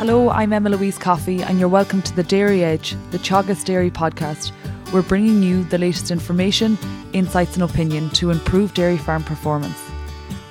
Hello, 0.00 0.30
I'm 0.30 0.54
Emma 0.54 0.70
Louise 0.70 0.96
Coffey, 0.96 1.42
and 1.42 1.60
you're 1.60 1.68
welcome 1.68 2.00
to 2.00 2.16
the 2.16 2.22
Dairy 2.22 2.64
Edge, 2.64 2.96
the 3.10 3.18
Teagasc 3.18 3.66
Dairy 3.66 3.90
podcast. 3.90 4.50
We're 4.94 5.02
bringing 5.02 5.42
you 5.42 5.64
the 5.64 5.76
latest 5.76 6.10
information, 6.10 6.78
insights, 7.12 7.52
and 7.52 7.62
opinion 7.62 8.08
to 8.12 8.30
improve 8.30 8.72
dairy 8.72 8.96
farm 8.96 9.22
performance. 9.22 9.78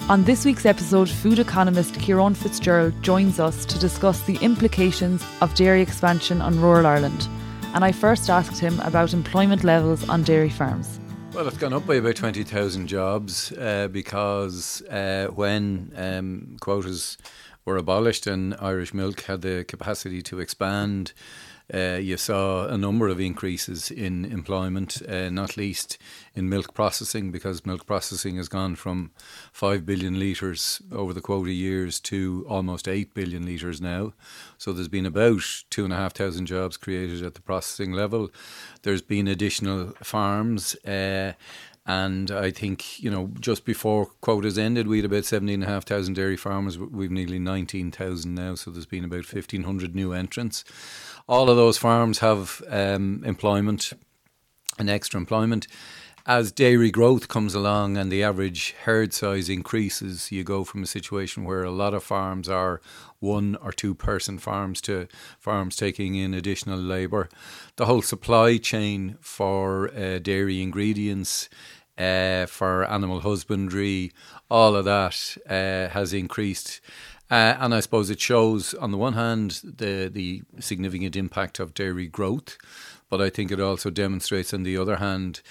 On 0.08 0.24
this 0.24 0.46
week's 0.46 0.68
episode, 0.68 1.10
food 1.10 1.40
economist 1.40 2.00
Ciaran 2.00 2.36
Fitzgerald 2.36 2.94
joins 3.02 3.40
us 3.40 3.66
to 3.66 3.80
discuss 3.80 4.22
the 4.22 4.36
implications 4.36 5.26
of 5.42 5.56
dairy 5.56 5.82
expansion 5.82 6.44
on 6.44 6.62
rural 6.62 6.86
Ireland. 6.86 7.28
And 7.74 7.84
I 7.84 7.92
first 7.92 8.30
asked 8.30 8.60
him 8.60 8.80
about 8.82 9.16
employment 9.16 9.64
levels 9.64 10.08
on 10.10 10.22
dairy 10.22 10.52
farms. 10.52 11.00
Well, 11.34 11.48
it's 11.48 11.58
gone 11.58 11.74
up 11.74 11.88
by 11.88 11.96
about 11.96 12.18
20,000 12.18 12.86
jobs 12.86 13.52
uh, 13.54 13.88
because 13.88 14.84
uh, 14.84 15.30
when 15.34 15.92
um, 15.96 16.58
quotas 16.60 17.18
were 17.66 17.78
abolished 17.78 18.28
and 18.28 18.56
Irish 18.60 18.94
milk 18.94 19.22
had 19.22 19.42
the 19.42 19.64
capacity 19.64 20.22
to 20.24 20.40
expand. 20.40 21.14
Uh, 21.72 22.00
you 22.02 22.18
saw 22.18 22.68
a 22.68 22.78
number 22.78 23.08
of 23.08 23.20
increases 23.20 23.92
in 23.92 24.26
employment, 24.26 25.04
uh, 25.08 25.30
not 25.30 25.56
least 25.56 26.00
in 26.34 26.50
milk 26.50 26.74
processing, 26.74 27.32
because 27.32 27.64
milk 27.64 27.86
processing 27.86 28.38
has 28.38 28.48
gone 28.48 28.76
from 28.76 29.12
5 29.54 29.86
billion 29.86 30.20
litres 30.20 30.82
over 30.92 31.14
the 31.14 31.22
quota 31.22 31.52
years 31.52 32.00
to 32.00 32.44
almost 32.50 32.88
8 32.88 33.14
billion 33.14 33.46
litres 33.46 33.80
now. 33.80 34.14
So 34.58 34.74
there's 34.74 34.88
been 34.88 35.06
about 35.06 35.44
2,500 35.70 36.46
jobs 36.46 36.76
created 36.76 37.24
at 37.24 37.36
the 37.36 37.42
processing 37.42 37.92
level. 37.92 38.32
There's 38.82 39.04
been 39.04 39.28
additional 39.28 39.94
farms. 40.02 40.74
Uh, 40.84 41.34
and 41.90 42.30
I 42.30 42.52
think, 42.52 43.02
you 43.02 43.10
know, 43.10 43.32
just 43.40 43.66
before 43.66 44.06
quotas 44.22 44.60
ended, 44.60 44.88
we 44.88 45.00
had 45.00 45.06
about 45.06 45.26
17,500 45.26 46.14
dairy 46.14 46.38
farmers. 46.38 46.78
We've 46.78 47.10
nearly 47.10 47.40
19,000 47.40 48.36
now, 48.36 48.54
so 48.54 48.70
there's 48.70 48.86
been 48.86 49.06
about 49.06 49.26
1,500 49.26 49.96
new 49.96 50.14
entrants. 50.14 50.64
All 51.28 51.50
of 51.50 51.58
those 51.58 51.80
farms 51.80 52.20
have 52.20 52.62
um, 52.70 53.24
employment 53.26 53.92
and 54.78 54.88
extra 54.88 55.20
employment. 55.20 55.66
As 56.28 56.52
dairy 56.52 56.92
growth 56.92 57.28
comes 57.28 57.56
along 57.56 57.98
and 57.98 58.12
the 58.12 58.22
average 58.22 58.76
herd 58.84 59.12
size 59.12 59.50
increases, 59.50 60.32
you 60.32 60.44
go 60.44 60.64
from 60.64 60.84
a 60.84 60.86
situation 60.86 61.44
where 61.44 61.64
a 61.64 61.72
lot 61.72 61.96
of 61.96 62.04
farms 62.04 62.48
are 62.48 62.82
one 63.20 63.56
or 63.64 63.72
two 63.72 63.96
person 63.96 64.38
farms 64.38 64.80
to 64.82 65.08
farms 65.40 65.76
taking 65.76 66.14
in 66.14 66.36
additional 66.36 66.78
labour. 66.78 67.30
The 67.78 67.88
whole 67.88 68.04
supply 68.04 68.58
chain 68.58 69.18
for 69.22 69.92
uh, 69.96 70.20
dairy 70.20 70.62
ingredients 70.62 71.50
uh, 72.00 72.46
for 72.46 72.86
animal 72.86 73.20
husbandry, 73.20 74.12
all 74.50 74.76
of 74.76 74.86
that 74.86 75.38
uh, 75.50 75.92
has 75.94 76.14
increased. 76.14 76.80
Uh, 77.30 77.56
and 77.60 77.76
I 77.76 77.82
suppose 77.82 78.10
it 78.10 78.20
shows, 78.20 78.74
on 78.74 78.92
the 78.92 78.98
one 78.98 79.14
hand, 79.14 79.62
the, 79.64 80.10
the 80.12 80.42
significant 80.60 81.16
impact 81.16 81.60
of 81.60 81.76
dairy 81.76 82.08
growth, 82.08 82.58
but 83.10 83.22
I 83.22 83.30
think 83.30 83.52
it 83.52 83.60
also 83.60 83.90
demonstrates, 83.90 84.54
on 84.54 84.64
the 84.64 84.78
other 84.78 84.96
hand, 84.96 85.42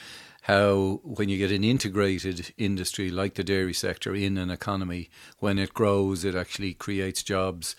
how 0.43 1.01
when 1.05 1.29
you 1.29 1.37
get 1.39 1.53
an 1.53 1.63
integrated 1.63 2.53
industry 2.57 3.11
like 3.11 3.35
the 3.35 3.45
dairy 3.45 3.75
sector 3.75 4.15
in 4.15 4.39
an 4.39 4.51
economy, 4.51 5.11
when 5.39 5.59
it 5.59 5.75
grows, 5.75 6.25
it 6.25 6.35
actually 6.35 6.75
creates 6.75 7.23
jobs 7.23 7.77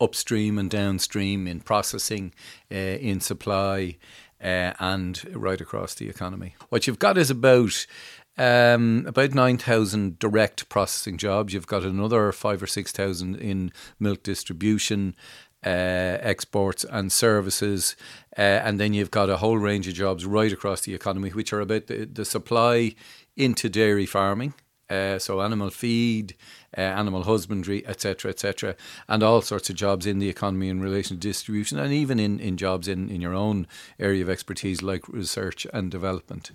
upstream 0.00 0.58
and 0.58 0.70
downstream 0.70 1.46
in 1.46 1.60
processing, 1.60 2.32
uh, 2.70 2.74
in 2.74 3.20
supply, 3.20 3.96
uh, 4.42 4.72
and 4.78 5.22
right 5.34 5.60
across 5.60 5.94
the 5.94 6.08
economy. 6.08 6.54
What 6.68 6.86
you've 6.86 6.98
got 6.98 7.18
is 7.18 7.30
about 7.30 7.86
um, 8.38 9.04
about 9.06 9.34
9,000 9.34 10.18
direct 10.18 10.68
processing 10.68 11.18
jobs. 11.18 11.52
You've 11.52 11.66
got 11.66 11.84
another 11.84 12.32
five 12.32 12.62
or 12.62 12.66
6,000 12.66 13.36
in 13.36 13.72
milk 14.00 14.22
distribution, 14.22 15.14
uh, 15.64 15.68
exports, 16.20 16.84
and 16.84 17.12
services. 17.12 17.94
Uh, 18.36 18.40
and 18.40 18.80
then 18.80 18.94
you've 18.94 19.10
got 19.10 19.28
a 19.28 19.36
whole 19.36 19.58
range 19.58 19.86
of 19.86 19.94
jobs 19.94 20.24
right 20.24 20.52
across 20.52 20.80
the 20.82 20.94
economy, 20.94 21.28
which 21.30 21.52
are 21.52 21.60
about 21.60 21.88
the, 21.88 22.06
the 22.06 22.24
supply 22.24 22.94
into 23.36 23.68
dairy 23.68 24.06
farming. 24.06 24.54
Uh, 24.92 25.18
so 25.18 25.40
animal 25.40 25.70
feed, 25.70 26.34
uh, 26.76 26.80
animal 26.80 27.22
husbandry, 27.22 27.82
etc., 27.86 28.30
etc., 28.30 28.76
and 29.08 29.22
all 29.22 29.40
sorts 29.40 29.70
of 29.70 29.76
jobs 29.76 30.04
in 30.06 30.18
the 30.18 30.28
economy 30.28 30.68
in 30.68 30.82
relation 30.82 31.16
to 31.16 31.28
distribution, 31.28 31.78
and 31.78 31.94
even 31.94 32.20
in, 32.20 32.38
in 32.38 32.58
jobs 32.58 32.88
in, 32.88 33.08
in 33.08 33.20
your 33.20 33.32
own 33.32 33.66
area 33.98 34.22
of 34.22 34.28
expertise 34.28 34.82
like 34.82 35.08
research 35.08 35.66
and 35.72 35.90
development. 35.90 36.50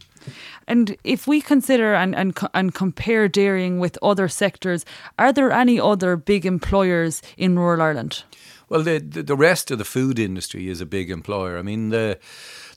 And 0.67 0.95
if 1.03 1.25
we 1.25 1.41
consider 1.41 1.95
and, 1.95 2.15
and, 2.15 2.37
and 2.53 2.75
compare 2.75 3.27
dairying 3.27 3.79
with 3.79 3.97
other 4.03 4.27
sectors, 4.27 4.85
are 5.17 5.33
there 5.33 5.51
any 5.51 5.79
other 5.79 6.15
big 6.15 6.45
employers 6.45 7.23
in 7.37 7.57
rural 7.57 7.81
Ireland? 7.81 8.23
Well, 8.69 8.83
the, 8.83 8.99
the, 8.99 9.23
the 9.23 9.35
rest 9.35 9.71
of 9.71 9.79
the 9.79 9.85
food 9.85 10.19
industry 10.19 10.67
is 10.67 10.79
a 10.79 10.85
big 10.85 11.09
employer. 11.09 11.57
I 11.57 11.63
mean, 11.63 11.89
the 11.89 12.19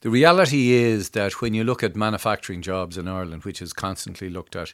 the 0.03 0.09
reality 0.09 0.72
is 0.72 1.10
that 1.10 1.42
when 1.42 1.53
you 1.53 1.62
look 1.62 1.82
at 1.82 1.94
manufacturing 1.94 2.62
jobs 2.62 2.97
in 2.97 3.06
Ireland, 3.06 3.44
which 3.44 3.60
is 3.60 3.75
constantly 3.75 4.31
looked 4.31 4.56
at, 4.56 4.72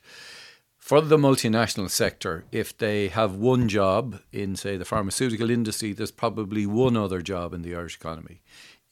for 0.87 1.01
the 1.01 1.17
multinational 1.17 1.91
sector, 1.91 2.45
if 2.53 2.79
they 2.79 3.09
have 3.09 3.35
one 3.35 3.69
job 3.69 4.21
in, 4.31 4.55
say, 4.55 4.77
the 4.77 4.85
pharmaceutical 4.85 5.51
industry, 5.51 5.93
there's 5.93 6.13
probably 6.13 6.65
one 6.65 6.97
other 6.97 7.21
job 7.21 7.53
in 7.53 7.63
the 7.63 7.75
Irish 7.75 7.97
economy. 7.97 8.41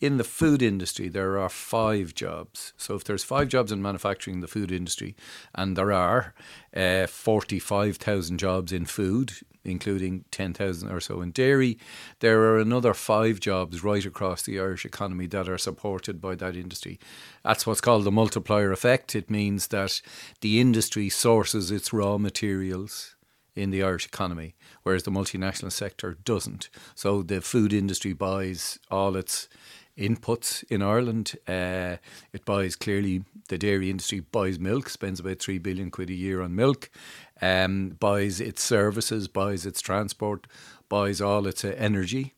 In 0.05 0.19
the 0.19 0.23
food 0.25 0.61
industry, 0.61 1.09
there 1.09 1.39
are 1.39 1.49
five 1.49 2.15
jobs. 2.15 2.75
So 2.77 2.95
if 2.95 3.05
there's 3.05 3.25
five 3.25 3.49
jobs 3.49 3.73
in 3.73 3.81
manufacturing 3.81 4.35
in 4.35 4.41
the 4.43 4.47
food 4.47 4.71
industry, 4.71 5.17
and 5.55 5.79
there 5.79 5.93
are 5.93 6.35
uh, 6.77 7.07
45,000 7.07 8.37
jobs 8.37 8.71
in 8.71 8.85
food, 8.85 9.33
including 9.65 10.27
10,000 10.31 10.91
or 10.91 11.01
so 11.01 11.23
in 11.23 11.31
dairy. 11.31 11.79
There 12.21 12.43
are 12.43 12.59
another 12.59 12.93
five 12.93 13.41
jobs 13.41 13.83
right 13.83 14.05
across 14.05 14.43
the 14.43 14.61
Irish 14.61 14.85
economy 14.85 15.27
that 15.29 15.49
are 15.49 15.57
supported 15.57 16.21
by 16.21 16.35
that 16.35 16.55
industry. 16.55 17.01
That's 17.43 17.67
what's 17.67 17.81
called 17.81 18.05
the 18.05 18.13
multiplier 18.13 18.73
effect. 18.73 19.17
It 19.17 19.31
means 19.31 19.69
that 19.69 20.03
the 20.43 20.61
industry 20.61 21.09
sources 21.09 21.71
its 21.71 21.95
raw 21.95 22.19
materials 22.19 23.15
in 23.57 23.71
the 23.71 23.83
Irish 23.83 24.05
economy, 24.05 24.55
whereas 24.83 25.05
the 25.05 25.11
multinational 25.11 25.73
sector 25.73 26.19
doesn't. 26.25 26.69
So 26.95 27.23
the 27.23 27.41
food 27.41 27.73
industry 27.73 28.13
buys 28.13 28.79
all 28.91 29.17
its 29.17 29.49
inputs 29.99 30.65
in 30.71 30.83
Ireland. 30.83 31.35
Uh, 31.47 31.97
it 32.33 32.45
buys 32.45 32.77
clearly 32.77 33.25
the 33.49 33.59
dairy 33.59 33.91
industry 33.91 34.21
buys 34.21 34.59
milk, 34.59 34.89
spends 34.89 35.21
about 35.21 35.39
three 35.39 35.59
billion 35.59 35.91
quid 35.91 36.11
a 36.11 36.15
year 36.15 36.43
on 36.43 36.55
milk, 36.55 36.91
um, 37.41 37.91
buys 38.01 38.41
its 38.41 38.63
services, 38.63 39.29
buys 39.29 39.67
its 39.67 39.81
transport, 39.81 40.47
buys 40.89 41.21
all 41.21 41.47
its 41.47 41.65
uh, 41.65 41.75
energy, 41.79 42.35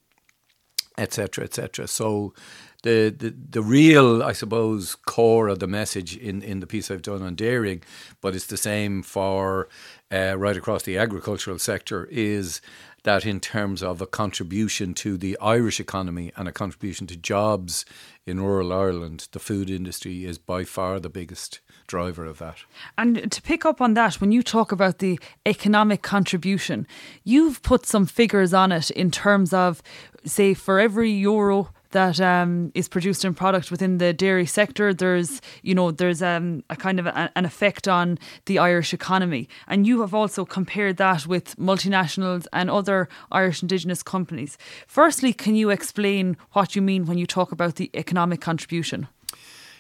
etc., 0.98 1.44
etc. 1.44 1.86
So. 1.88 2.34
The, 2.82 3.10
the 3.18 3.34
the 3.50 3.62
real, 3.62 4.22
I 4.22 4.32
suppose, 4.32 4.94
core 4.94 5.48
of 5.48 5.58
the 5.58 5.66
message 5.66 6.16
in, 6.16 6.42
in 6.42 6.60
the 6.60 6.68
piece 6.68 6.90
I've 6.90 7.02
done 7.02 7.22
on 7.22 7.34
dairying, 7.34 7.82
but 8.20 8.36
it's 8.36 8.46
the 8.46 8.56
same 8.56 9.02
for 9.02 9.68
uh, 10.12 10.36
right 10.38 10.56
across 10.56 10.84
the 10.84 10.96
agricultural 10.96 11.58
sector, 11.58 12.06
is 12.12 12.60
that 13.06 13.24
in 13.24 13.38
terms 13.38 13.84
of 13.84 14.02
a 14.02 14.06
contribution 14.06 14.92
to 14.92 15.16
the 15.16 15.38
Irish 15.40 15.78
economy 15.78 16.32
and 16.36 16.48
a 16.48 16.52
contribution 16.52 17.06
to 17.06 17.16
jobs 17.16 17.86
in 18.26 18.40
rural 18.40 18.72
Ireland, 18.72 19.28
the 19.30 19.38
food 19.38 19.70
industry 19.70 20.24
is 20.24 20.38
by 20.38 20.64
far 20.64 20.98
the 20.98 21.08
biggest 21.08 21.60
driver 21.86 22.24
of 22.24 22.38
that. 22.38 22.64
And 22.98 23.30
to 23.30 23.42
pick 23.42 23.64
up 23.64 23.80
on 23.80 23.94
that, 23.94 24.20
when 24.20 24.32
you 24.32 24.42
talk 24.42 24.72
about 24.72 24.98
the 24.98 25.20
economic 25.46 26.02
contribution, 26.02 26.84
you've 27.22 27.62
put 27.62 27.86
some 27.86 28.06
figures 28.06 28.52
on 28.52 28.72
it 28.72 28.90
in 28.90 29.12
terms 29.12 29.52
of, 29.52 29.84
say, 30.24 30.52
for 30.52 30.80
every 30.80 31.12
euro 31.12 31.70
that 31.96 32.20
um, 32.20 32.70
is 32.74 32.88
produced 32.88 33.24
in 33.24 33.32
product 33.32 33.70
within 33.70 33.96
the 33.96 34.12
dairy 34.12 34.44
sector, 34.44 34.92
there's 34.92 35.40
you 35.62 35.74
know 35.74 35.90
there's 35.90 36.20
um, 36.20 36.62
a 36.68 36.76
kind 36.76 37.00
of 37.00 37.06
a, 37.06 37.32
an 37.34 37.46
effect 37.46 37.88
on 37.88 38.18
the 38.44 38.58
Irish 38.58 38.92
economy, 38.92 39.48
and 39.66 39.86
you 39.86 40.02
have 40.02 40.12
also 40.12 40.44
compared 40.44 40.98
that 40.98 41.26
with 41.26 41.56
multinationals 41.56 42.46
and 42.52 42.70
other 42.70 43.08
Irish 43.32 43.62
Indigenous 43.62 44.02
companies. 44.02 44.58
Firstly, 44.86 45.32
can 45.32 45.54
you 45.54 45.70
explain 45.70 46.36
what 46.52 46.76
you 46.76 46.82
mean 46.82 47.06
when 47.06 47.16
you 47.16 47.26
talk 47.26 47.50
about 47.50 47.76
the 47.76 47.90
economic 47.94 48.42
contribution? 48.42 49.08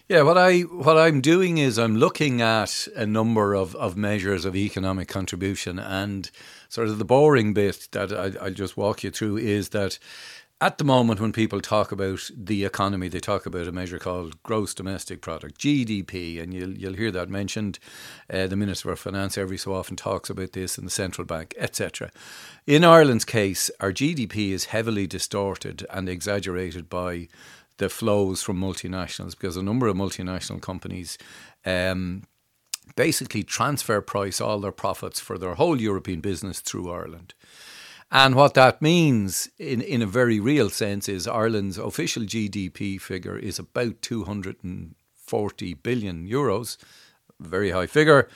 Yeah, 0.08 0.22
what 0.22 0.38
I 0.38 0.60
what 0.60 0.96
I'm 0.96 1.20
doing 1.20 1.58
is 1.58 1.78
I'm 1.78 1.96
looking 1.96 2.40
at 2.40 2.88
a 2.96 3.04
number 3.04 3.52
of, 3.52 3.74
of 3.74 3.94
measures 3.94 4.46
of 4.46 4.56
economic 4.56 5.08
contribution, 5.08 5.78
and 5.78 6.30
sort 6.70 6.88
of 6.88 6.98
the 6.98 7.04
boring 7.04 7.52
bit 7.52 7.88
that 7.92 8.10
I, 8.10 8.32
I'll 8.42 8.54
just 8.54 8.76
walk 8.76 9.04
you 9.04 9.10
through 9.10 9.36
is 9.36 9.68
that 9.70 9.98
at 10.58 10.78
the 10.78 10.84
moment, 10.84 11.20
when 11.20 11.32
people 11.32 11.60
talk 11.60 11.92
about 11.92 12.30
the 12.34 12.64
economy, 12.64 13.08
they 13.08 13.20
talk 13.20 13.44
about 13.44 13.66
a 13.66 13.72
measure 13.72 13.98
called 13.98 14.42
gross 14.42 14.72
domestic 14.72 15.20
product 15.20 15.60
(GDP), 15.60 16.40
and 16.42 16.54
you'll 16.54 16.72
you'll 16.72 16.94
hear 16.94 17.10
that 17.10 17.28
mentioned. 17.28 17.78
Uh, 18.32 18.46
the 18.46 18.56
Minister 18.56 18.90
of 18.90 18.98
Finance 18.98 19.36
every 19.36 19.58
so 19.58 19.74
often 19.74 19.96
talks 19.96 20.30
about 20.30 20.52
this, 20.52 20.78
in 20.78 20.84
the 20.84 20.90
central 20.90 21.26
bank, 21.26 21.54
etc. 21.58 22.10
In 22.66 22.84
Ireland's 22.84 23.26
case, 23.26 23.70
our 23.80 23.92
GDP 23.92 24.52
is 24.52 24.66
heavily 24.66 25.06
distorted 25.06 25.86
and 25.90 26.08
exaggerated 26.08 26.88
by 26.88 27.28
the 27.76 27.90
flows 27.90 28.42
from 28.42 28.58
multinationals 28.58 29.32
because 29.32 29.58
a 29.58 29.62
number 29.62 29.86
of 29.88 29.96
multinational 29.96 30.62
companies. 30.62 31.18
Um, 31.66 32.22
basically 32.94 33.42
transfer 33.42 34.00
price 34.00 34.40
all 34.40 34.60
their 34.60 34.70
profits 34.70 35.18
for 35.18 35.38
their 35.38 35.54
whole 35.54 35.80
European 35.80 36.20
business 36.20 36.60
through 36.60 36.90
Ireland. 36.90 37.34
And 38.10 38.34
what 38.36 38.54
that 38.54 38.80
means, 38.80 39.50
in, 39.58 39.80
in 39.82 40.00
a 40.00 40.06
very 40.06 40.38
real 40.38 40.70
sense, 40.70 41.08
is 41.08 41.26
Ireland's 41.26 41.76
official 41.76 42.22
GDP 42.22 43.00
figure 43.00 43.36
is 43.36 43.58
about 43.58 44.00
240 44.00 45.74
billion 45.74 46.28
euros, 46.28 46.76
very 47.40 47.70
high 47.70 47.86
figure. 47.86 48.28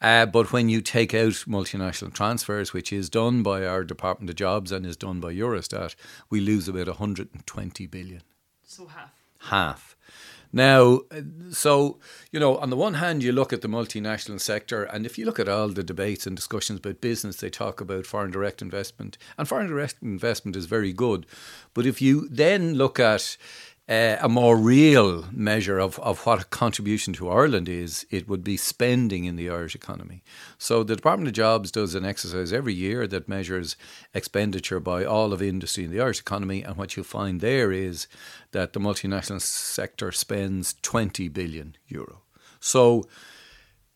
Uh, 0.00 0.26
but 0.26 0.52
when 0.52 0.68
you 0.68 0.80
take 0.82 1.14
out 1.14 1.32
multinational 1.46 2.12
transfers, 2.12 2.72
which 2.72 2.92
is 2.92 3.08
done 3.08 3.42
by 3.42 3.64
our 3.64 3.84
Department 3.84 4.28
of 4.28 4.36
Jobs 4.36 4.72
and 4.72 4.84
is 4.84 4.96
done 4.96 5.20
by 5.20 5.32
Eurostat, 5.32 5.94
we 6.28 6.40
lose 6.40 6.68
about 6.68 6.88
120 6.88 7.86
billion. 7.86 8.22
So 8.64 8.86
half. 8.86 9.12
Half. 9.38 9.93
Now, 10.54 11.00
so, 11.50 11.98
you 12.30 12.38
know, 12.38 12.58
on 12.58 12.70
the 12.70 12.76
one 12.76 12.94
hand, 12.94 13.24
you 13.24 13.32
look 13.32 13.52
at 13.52 13.60
the 13.60 13.68
multinational 13.68 14.40
sector, 14.40 14.84
and 14.84 15.04
if 15.04 15.18
you 15.18 15.26
look 15.26 15.40
at 15.40 15.48
all 15.48 15.68
the 15.68 15.82
debates 15.82 16.28
and 16.28 16.36
discussions 16.36 16.78
about 16.78 17.00
business, 17.00 17.38
they 17.38 17.50
talk 17.50 17.80
about 17.80 18.06
foreign 18.06 18.30
direct 18.30 18.62
investment, 18.62 19.18
and 19.36 19.48
foreign 19.48 19.66
direct 19.66 19.96
investment 20.00 20.54
is 20.54 20.66
very 20.66 20.92
good. 20.92 21.26
But 21.74 21.86
if 21.86 22.00
you 22.00 22.28
then 22.30 22.74
look 22.74 23.00
at 23.00 23.36
uh, 23.86 24.16
a 24.20 24.28
more 24.30 24.56
real 24.56 25.26
measure 25.30 25.78
of, 25.78 25.98
of 25.98 26.24
what 26.24 26.40
a 26.40 26.44
contribution 26.44 27.12
to 27.14 27.28
Ireland 27.28 27.68
is, 27.68 28.06
it 28.10 28.26
would 28.26 28.42
be 28.42 28.56
spending 28.56 29.24
in 29.24 29.36
the 29.36 29.50
Irish 29.50 29.74
economy. 29.74 30.22
So 30.56 30.82
the 30.82 30.96
Department 30.96 31.28
of 31.28 31.34
Jobs 31.34 31.70
does 31.70 31.94
an 31.94 32.04
exercise 32.04 32.50
every 32.50 32.72
year 32.72 33.06
that 33.06 33.28
measures 33.28 33.76
expenditure 34.14 34.80
by 34.80 35.04
all 35.04 35.34
of 35.34 35.42
industry 35.42 35.84
in 35.84 35.90
the 35.90 36.00
Irish 36.00 36.20
economy, 36.20 36.62
and 36.62 36.76
what 36.76 36.96
you'll 36.96 37.04
find 37.04 37.42
there 37.42 37.72
is 37.72 38.08
that 38.52 38.72
the 38.72 38.80
multinational 38.80 39.42
sector 39.42 40.10
spends 40.12 40.76
20 40.80 41.28
billion 41.28 41.76
euro. 41.86 42.22
So 42.60 43.04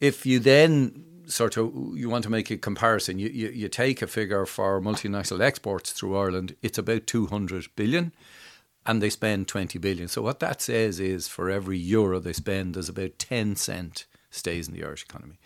if 0.00 0.26
you 0.26 0.38
then 0.38 1.04
sort 1.28 1.56
of 1.56 1.72
you 1.94 2.10
want 2.10 2.24
to 2.24 2.30
make 2.30 2.50
a 2.50 2.58
comparison, 2.58 3.18
you, 3.18 3.28
you, 3.28 3.48
you 3.48 3.68
take 3.68 4.02
a 4.02 4.06
figure 4.06 4.44
for 4.44 4.80
multinational 4.82 5.40
exports 5.40 5.92
through 5.92 6.16
Ireland, 6.18 6.56
it's 6.60 6.78
about 6.78 7.06
200 7.06 7.68
billion 7.74 8.12
and 8.88 9.02
they 9.02 9.10
spend 9.10 9.46
20 9.46 9.78
billion. 9.78 10.08
So 10.08 10.22
what 10.22 10.40
that 10.40 10.62
says 10.62 10.98
is 10.98 11.28
for 11.28 11.50
every 11.50 11.76
euro 11.76 12.18
they 12.18 12.32
spend, 12.32 12.74
there's 12.74 12.88
about 12.88 13.18
10 13.18 13.54
cent 13.54 14.06
stays 14.30 14.66
in 14.66 14.74
the 14.74 14.82
Irish 14.82 15.02
economy. 15.02 15.38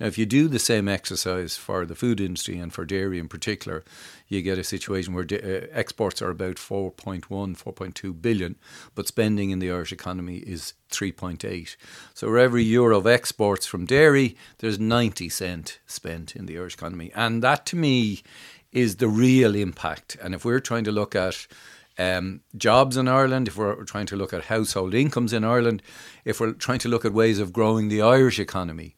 Now, 0.00 0.06
if 0.06 0.16
you 0.16 0.24
do 0.24 0.48
the 0.48 0.58
same 0.58 0.88
exercise 0.88 1.58
for 1.58 1.84
the 1.84 1.94
food 1.94 2.20
industry 2.20 2.58
and 2.58 2.72
for 2.72 2.86
dairy 2.86 3.18
in 3.18 3.28
particular, 3.28 3.84
you 4.28 4.40
get 4.40 4.58
a 4.58 4.64
situation 4.64 5.12
where 5.12 5.26
uh, 5.30 5.66
exports 5.72 6.22
are 6.22 6.30
about 6.30 6.56
4.1, 6.56 7.22
4.2 7.26 8.22
billion, 8.22 8.56
but 8.94 9.08
spending 9.08 9.50
in 9.50 9.58
the 9.58 9.70
Irish 9.70 9.92
economy 9.92 10.38
is 10.38 10.72
3.8. 10.90 11.76
So, 12.14 12.26
for 12.26 12.38
every 12.38 12.62
euro 12.64 12.98
of 12.98 13.06
exports 13.06 13.66
from 13.66 13.86
dairy, 13.86 14.36
there's 14.58 14.78
90 14.78 15.28
cent 15.28 15.80
spent 15.86 16.36
in 16.36 16.46
the 16.46 16.58
Irish 16.58 16.74
economy. 16.74 17.10
And 17.14 17.42
that 17.42 17.64
to 17.66 17.76
me 17.76 18.22
is 18.72 18.96
the 18.96 19.08
real 19.08 19.54
impact. 19.54 20.16
And 20.22 20.34
if 20.34 20.44
we're 20.44 20.60
trying 20.60 20.84
to 20.84 20.92
look 20.92 21.14
at 21.14 21.46
um, 21.98 22.40
jobs 22.56 22.96
in 22.96 23.08
Ireland, 23.08 23.48
if 23.48 23.56
we're 23.56 23.84
trying 23.84 24.06
to 24.06 24.16
look 24.16 24.32
at 24.32 24.44
household 24.44 24.94
incomes 24.94 25.32
in 25.32 25.44
Ireland, 25.44 25.82
if 26.24 26.40
we're 26.40 26.52
trying 26.52 26.78
to 26.80 26.88
look 26.88 27.04
at 27.04 27.12
ways 27.12 27.38
of 27.38 27.52
growing 27.52 27.88
the 27.88 28.02
Irish 28.02 28.38
economy, 28.38 28.96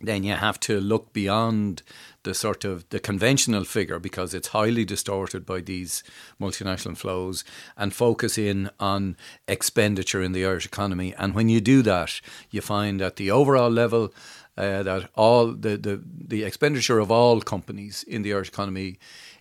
then 0.00 0.24
you 0.24 0.34
have 0.34 0.58
to 0.60 0.80
look 0.80 1.12
beyond 1.12 1.82
the 2.24 2.34
sort 2.34 2.64
of 2.64 2.88
the 2.88 2.98
conventional 2.98 3.64
figure 3.64 3.98
because 3.98 4.34
it's 4.34 4.48
highly 4.48 4.84
distorted 4.84 5.46
by 5.46 5.60
these 5.60 6.02
multinational 6.40 6.96
flows 6.96 7.44
and 7.76 7.94
focus 7.94 8.36
in 8.36 8.70
on 8.80 9.16
expenditure 9.46 10.22
in 10.22 10.32
the 10.32 10.44
Irish 10.44 10.66
economy. 10.66 11.14
And 11.16 11.34
when 11.34 11.48
you 11.48 11.60
do 11.60 11.82
that, 11.82 12.20
you 12.50 12.60
find 12.60 13.00
at 13.02 13.16
the 13.16 13.30
overall 13.30 13.70
level 13.70 14.12
uh, 14.56 14.82
that 14.82 15.10
all 15.14 15.48
the, 15.48 15.76
the, 15.76 16.02
the 16.04 16.44
expenditure 16.44 16.98
of 16.98 17.10
all 17.10 17.40
companies 17.40 18.04
in 18.04 18.22
the 18.22 18.32
Irish 18.32 18.48
economy 18.48 18.98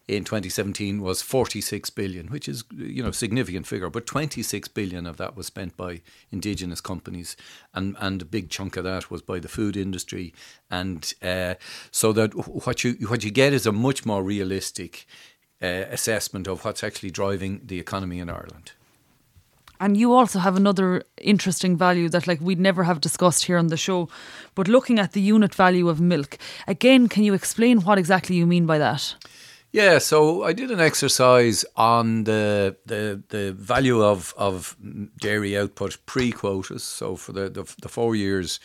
in 0.07 0.24
2017 0.25 1.01
was 1.01 1.21
46 1.21 1.89
billion, 1.92 2.27
which 2.27 2.50
is 2.50 2.63
you 2.75 3.01
know 3.01 3.12
significant 3.12 3.65
figure. 3.68 3.89
But 3.89 4.06
26 4.06 4.68
billion 4.69 5.06
of 5.06 5.18
that 5.18 5.36
was 5.36 5.48
spent 5.48 5.77
by 5.77 6.01
indigenous 6.31 6.81
companies, 6.81 7.38
and 7.74 7.95
and 8.00 8.21
a 8.21 8.25
big 8.25 8.50
chunk 8.50 8.75
of 8.75 8.83
that 8.83 9.10
was 9.10 9.21
by 9.21 9.39
the 9.39 9.48
food 9.48 9.77
industry. 9.77 10.33
And 10.69 11.13
uh, 11.21 11.56
so 11.92 12.12
that 12.13 12.33
what 12.65 12.83
you 12.83 12.94
what 13.07 13.24
you 13.24 13.31
get 13.31 13.54
is 13.54 13.65
a 13.65 13.71
much 13.71 14.06
more 14.06 14.24
realistic 14.24 15.06
uh, 15.62 15.86
assessment 15.89 16.48
of 16.48 16.65
what's 16.65 16.83
actually 16.83 17.12
driving 17.12 17.62
the 17.63 17.80
economy 17.80 18.19
in 18.19 18.30
Ireland. 18.30 18.74
And 19.84 19.98
you 19.98 20.14
also 20.14 20.40
have 20.40 20.56
another 20.56 21.04
interesting 21.18 21.76
value 21.76 22.08
that 22.08 22.26
like 22.26 22.40
we'd 22.40 22.58
never 22.58 22.86
have 22.86 23.02
discussed 23.02 23.44
here 23.44 23.58
on 23.58 23.68
the 23.68 23.76
show, 23.76 24.08
but 24.56 24.70
looking 24.70 24.98
at 24.98 25.12
the 25.12 25.20
unit 25.20 25.54
value 25.54 25.90
of 25.90 26.00
milk. 26.00 26.38
Again, 26.70 27.10
can 27.10 27.26
you 27.26 27.34
explain 27.34 27.82
what 27.82 27.98
exactly 27.98 28.38
you 28.38 28.46
mean 28.46 28.66
by 28.66 28.78
that? 28.78 29.16
Yeah, 29.74 29.98
so 29.98 30.44
I 30.44 30.54
did 30.54 30.70
an 30.70 30.80
exercise 30.80 31.66
on 31.75 32.25
the 32.25 32.78
the, 32.86 33.24
the 33.30 33.54
value 33.54 34.04
of, 34.04 34.31
of 34.38 34.78
dairy 35.20 35.58
output 35.58 35.98
pre 36.06 36.31
quotas. 36.31 36.84
So 36.84 37.16
for 37.16 37.31
the, 37.31 37.50
the, 37.50 37.64
the 37.81 37.90
four 37.90 38.16
years 38.16 38.60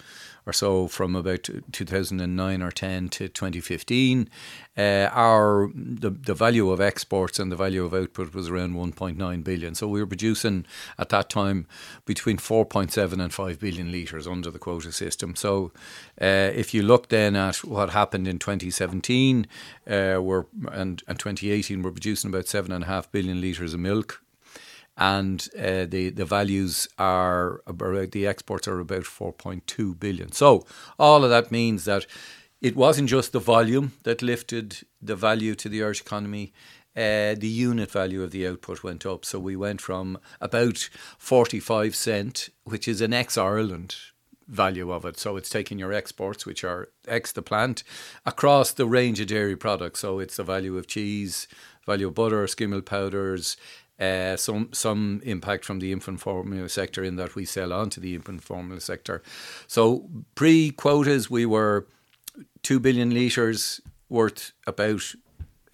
or 0.48 0.52
so 0.54 0.88
from 0.88 1.14
about 1.14 1.46
2009 1.72 2.62
or 2.62 2.70
10 2.70 3.10
to 3.10 3.28
2015, 3.28 4.30
uh, 4.78 4.80
our 5.12 5.70
the, 5.74 6.08
the 6.08 6.32
value 6.32 6.70
of 6.70 6.80
exports 6.80 7.38
and 7.38 7.52
the 7.52 7.56
value 7.56 7.84
of 7.84 7.92
output 7.92 8.32
was 8.32 8.48
around 8.48 8.74
1.9 8.74 9.44
billion. 9.44 9.74
So 9.74 9.86
we 9.86 10.00
were 10.00 10.06
producing 10.06 10.64
at 10.98 11.10
that 11.10 11.28
time 11.28 11.66
between 12.06 12.38
4.7 12.38 13.22
and 13.22 13.32
5 13.32 13.60
billion 13.60 13.92
litres 13.92 14.26
under 14.26 14.50
the 14.50 14.58
quota 14.58 14.90
system. 14.90 15.36
So 15.36 15.70
uh, 16.18 16.50
if 16.54 16.72
you 16.72 16.82
look 16.82 17.10
then 17.10 17.36
at 17.36 17.56
what 17.56 17.90
happened 17.90 18.26
in 18.26 18.38
2017, 18.38 19.46
uh, 19.86 20.18
we're, 20.22 20.46
and, 20.72 20.97
and 21.06 21.18
2018, 21.18 21.82
we're 21.82 21.90
producing 21.90 22.30
about 22.30 22.46
7.5 22.46 23.12
billion 23.12 23.40
litres 23.40 23.74
of 23.74 23.80
milk 23.80 24.22
and 24.98 25.48
uh, 25.56 25.86
the 25.86 26.10
the 26.10 26.24
values 26.24 26.88
are 26.98 27.62
about 27.66 28.10
the 28.10 28.26
exports 28.26 28.66
are 28.66 28.80
about 28.80 29.04
4.2 29.04 29.98
billion. 29.98 30.32
So 30.32 30.66
all 30.98 31.24
of 31.24 31.30
that 31.30 31.52
means 31.52 31.84
that 31.84 32.04
it 32.60 32.74
wasn't 32.74 33.08
just 33.08 33.32
the 33.32 33.38
volume 33.38 33.92
that 34.02 34.20
lifted 34.20 34.78
the 35.00 35.14
value 35.14 35.54
to 35.54 35.68
the 35.68 35.82
Irish 35.82 36.00
economy. 36.00 36.52
Uh, 36.96 37.36
the 37.38 37.46
unit 37.48 37.92
value 37.92 38.24
of 38.24 38.32
the 38.32 38.44
output 38.48 38.82
went 38.82 39.06
up. 39.06 39.24
So 39.24 39.38
we 39.38 39.54
went 39.54 39.80
from 39.80 40.18
about 40.40 40.90
45 41.16 41.94
cent, 41.94 42.48
which 42.64 42.88
is 42.88 43.00
an 43.00 43.12
ex 43.12 43.38
Ireland 43.38 43.94
value 44.48 44.90
of 44.90 45.04
it. 45.04 45.18
So 45.18 45.36
it's 45.36 45.50
taking 45.50 45.78
your 45.78 45.92
exports, 45.92 46.46
which 46.46 46.64
are 46.64 46.88
ex 47.06 47.32
the 47.32 47.42
plant, 47.42 47.84
across 48.24 48.72
the 48.72 48.86
range 48.86 49.20
of 49.20 49.28
dairy 49.28 49.56
products. 49.56 50.00
So 50.00 50.18
it's 50.18 50.36
the 50.36 50.44
value 50.44 50.76
of 50.78 50.86
cheese, 50.86 51.48
value 51.86 52.08
of 52.08 52.14
butter, 52.14 52.46
skim 52.46 52.70
milk 52.70 52.86
powders, 52.86 53.56
uh, 54.00 54.36
some 54.36 54.68
some 54.72 55.20
impact 55.24 55.64
from 55.64 55.80
the 55.80 55.92
infant 55.92 56.20
formula 56.20 56.68
sector 56.68 57.02
in 57.02 57.16
that 57.16 57.34
we 57.34 57.44
sell 57.44 57.72
on 57.72 57.90
to 57.90 58.00
the 58.00 58.14
infant 58.14 58.42
formula 58.42 58.80
sector. 58.80 59.22
So 59.66 60.08
pre 60.34 60.70
quotas, 60.70 61.30
we 61.30 61.44
were 61.46 61.86
two 62.62 62.78
billion 62.78 63.12
litres 63.12 63.80
worth 64.08 64.52
about 64.66 65.02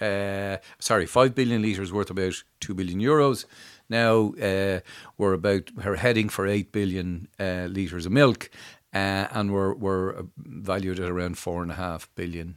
uh, 0.00 0.56
sorry 0.78 1.06
five 1.06 1.34
billion 1.34 1.62
litres 1.62 1.92
worth 1.92 2.10
about 2.10 2.42
two 2.60 2.74
billion 2.74 2.98
euros. 2.98 3.44
Now 3.88 4.34
uh, 4.40 4.80
we're 5.18 5.34
about 5.34 5.70
we're 5.74 5.96
heading 5.96 6.28
for 6.28 6.46
eight 6.46 6.72
billion 6.72 7.28
uh, 7.38 7.66
litres 7.70 8.06
of 8.06 8.12
milk, 8.12 8.50
uh, 8.92 9.28
and 9.30 9.52
we're 9.52 9.74
we're 9.74 10.24
valued 10.36 11.00
at 11.00 11.10
around 11.10 11.38
four 11.38 11.62
and 11.62 11.70
a 11.70 11.76
half 11.76 12.08
billion. 12.14 12.56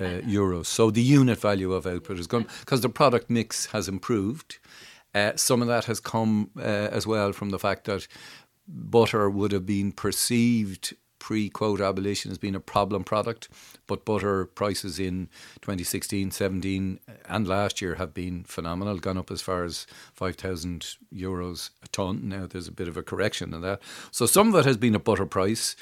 Uh, 0.00 0.22
euros. 0.24 0.66
So 0.66 0.92
the 0.92 1.02
unit 1.02 1.40
value 1.40 1.72
of 1.72 1.84
output 1.84 2.18
has 2.18 2.28
gone 2.28 2.46
because 2.60 2.82
the 2.82 2.88
product 2.88 3.28
mix 3.28 3.66
has 3.72 3.88
improved. 3.88 4.58
Uh, 5.12 5.32
some 5.34 5.60
of 5.60 5.66
that 5.66 5.86
has 5.86 5.98
come 5.98 6.52
uh, 6.56 6.60
as 6.60 7.04
well 7.04 7.32
from 7.32 7.50
the 7.50 7.58
fact 7.58 7.86
that 7.86 8.06
butter 8.68 9.28
would 9.28 9.50
have 9.50 9.66
been 9.66 9.90
perceived 9.90 10.94
pre 11.28 11.50
quote 11.50 11.82
abolition 11.82 12.30
has 12.30 12.38
been 12.38 12.54
a 12.54 12.60
problem 12.60 13.04
product, 13.04 13.50
but 13.86 14.06
butter 14.06 14.46
prices 14.46 14.98
in 14.98 15.28
2016, 15.60 16.30
17, 16.30 17.00
and 17.28 17.46
last 17.46 17.82
year 17.82 17.96
have 17.96 18.14
been 18.14 18.44
phenomenal, 18.44 18.96
gone 18.96 19.18
up 19.18 19.30
as 19.30 19.42
far 19.42 19.62
as 19.62 19.86
5,000 20.14 20.96
euros 21.14 21.68
a 21.84 21.88
tonne. 21.88 22.30
Now 22.30 22.46
there's 22.46 22.66
a 22.66 22.72
bit 22.72 22.88
of 22.88 22.96
a 22.96 23.02
correction 23.02 23.52
in 23.52 23.60
that. 23.60 23.80
So 24.10 24.24
some 24.24 24.48
of 24.48 24.54
it 24.54 24.64
has 24.64 24.78
been 24.78 24.94
a 24.94 24.98
butter 24.98 25.26
price. 25.26 25.76